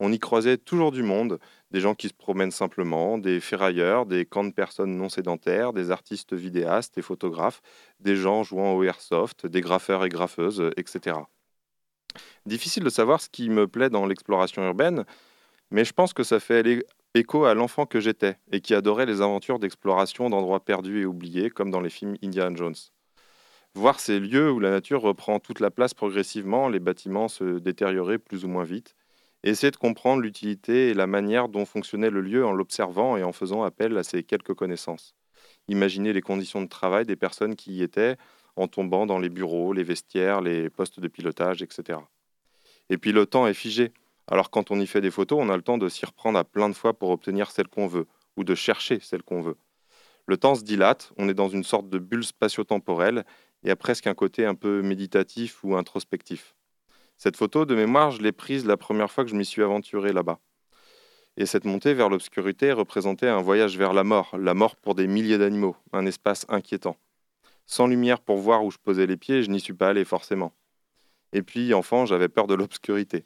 [0.00, 1.38] On y croisait toujours du monde,
[1.70, 5.90] des gens qui se promènent simplement, des ferrailleurs, des camps de personnes non sédentaires, des
[5.90, 7.60] artistes vidéastes et photographes,
[8.00, 11.16] des gens jouant au airsoft, des graffeurs et graffeuses, etc.
[12.46, 15.04] Difficile de savoir ce qui me plaît dans l'exploration urbaine,
[15.70, 16.82] mais je pense que ça fait
[17.14, 21.50] écho à l'enfant que j'étais et qui adorait les aventures d'exploration d'endroits perdus et oubliés,
[21.50, 22.74] comme dans les films Indiana Jones.
[23.74, 28.18] Voir ces lieux où la nature reprend toute la place progressivement, les bâtiments se détériorer
[28.18, 28.94] plus ou moins vite,
[29.44, 33.32] essayer de comprendre l'utilité et la manière dont fonctionnait le lieu en l'observant et en
[33.32, 35.14] faisant appel à ses quelques connaissances.
[35.68, 38.16] Imaginer les conditions de travail des personnes qui y étaient
[38.56, 41.98] en tombant dans les bureaux, les vestiaires, les postes de pilotage, etc.
[42.90, 43.92] Et puis le temps est figé.
[44.28, 46.44] Alors quand on y fait des photos, on a le temps de s'y reprendre à
[46.44, 48.06] plein de fois pour obtenir celle qu'on veut,
[48.36, 49.56] ou de chercher celle qu'on veut.
[50.26, 53.24] Le temps se dilate, on est dans une sorte de bulle spatio-temporelle,
[53.64, 56.54] et a presque un côté un peu méditatif ou introspectif.
[57.16, 60.12] Cette photo de mémoire, je l'ai prise la première fois que je m'y suis aventuré
[60.12, 60.40] là-bas.
[61.36, 65.06] Et cette montée vers l'obscurité représentait un voyage vers la mort, la mort pour des
[65.06, 66.96] milliers d'animaux, un espace inquiétant.
[67.64, 70.52] Sans lumière pour voir où je posais les pieds, je n'y suis pas allé forcément.
[71.32, 73.24] Et puis, enfant, j'avais peur de l'obscurité.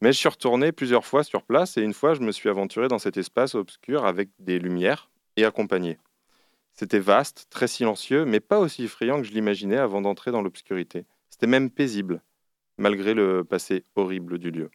[0.00, 2.88] Mais je suis retourné plusieurs fois sur place et une fois, je me suis aventuré
[2.88, 5.98] dans cet espace obscur avec des lumières et accompagné.
[6.74, 11.06] C'était vaste, très silencieux, mais pas aussi effrayant que je l'imaginais avant d'entrer dans l'obscurité.
[11.30, 12.22] C'était même paisible,
[12.76, 14.70] malgré le passé horrible du lieu.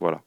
[0.00, 0.22] Voilà.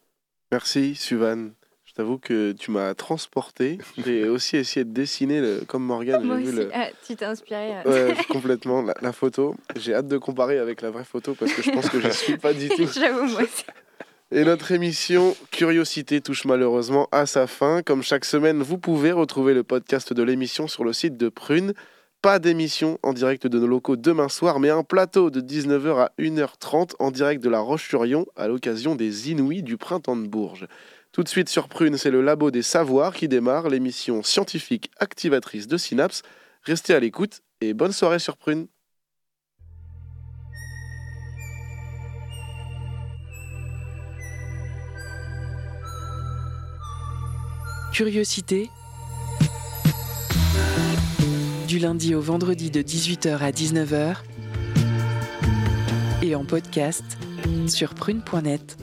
[0.51, 1.51] Merci, Suvan.
[1.91, 3.77] Je t'avoue que tu m'as transporté.
[3.97, 6.23] J'ai aussi essayé de dessiner le, comme Morgane.
[6.23, 6.69] Moi aussi.
[6.73, 7.73] Ah, tu t'es inspiré.
[7.85, 8.07] Euh.
[8.07, 8.81] Ouais, complètement.
[9.01, 9.55] La, photo.
[9.75, 12.13] J'ai hâte de comparer avec la vraie photo parce que je pense que je ne
[12.13, 12.87] suis pas du tout.
[12.87, 13.65] J'avoue, moi aussi.
[14.31, 17.81] Et notre émission Curiosité touche malheureusement à sa fin.
[17.81, 21.73] Comme chaque semaine, vous pouvez retrouver le podcast de l'émission sur le site de Prune.
[22.21, 26.11] Pas d'émission en direct de nos locaux demain soir, mais un plateau de 19h à
[26.19, 30.67] 1h30 en direct de la Roche-sur-Yon à l'occasion des Inouïs du printemps de Bourges.
[31.12, 35.68] Tout de suite sur Prune, c'est le Labo des Savoirs qui démarre, l'émission scientifique activatrice
[35.68, 36.22] de Synapse.
[36.64, 38.68] Restez à l'écoute et bonne soirée sur Prune.
[47.93, 48.70] Curiosité.
[51.68, 54.16] Du lundi au vendredi de 18h à 19h.
[56.22, 57.03] Et en podcast
[57.68, 58.78] sur prune.net.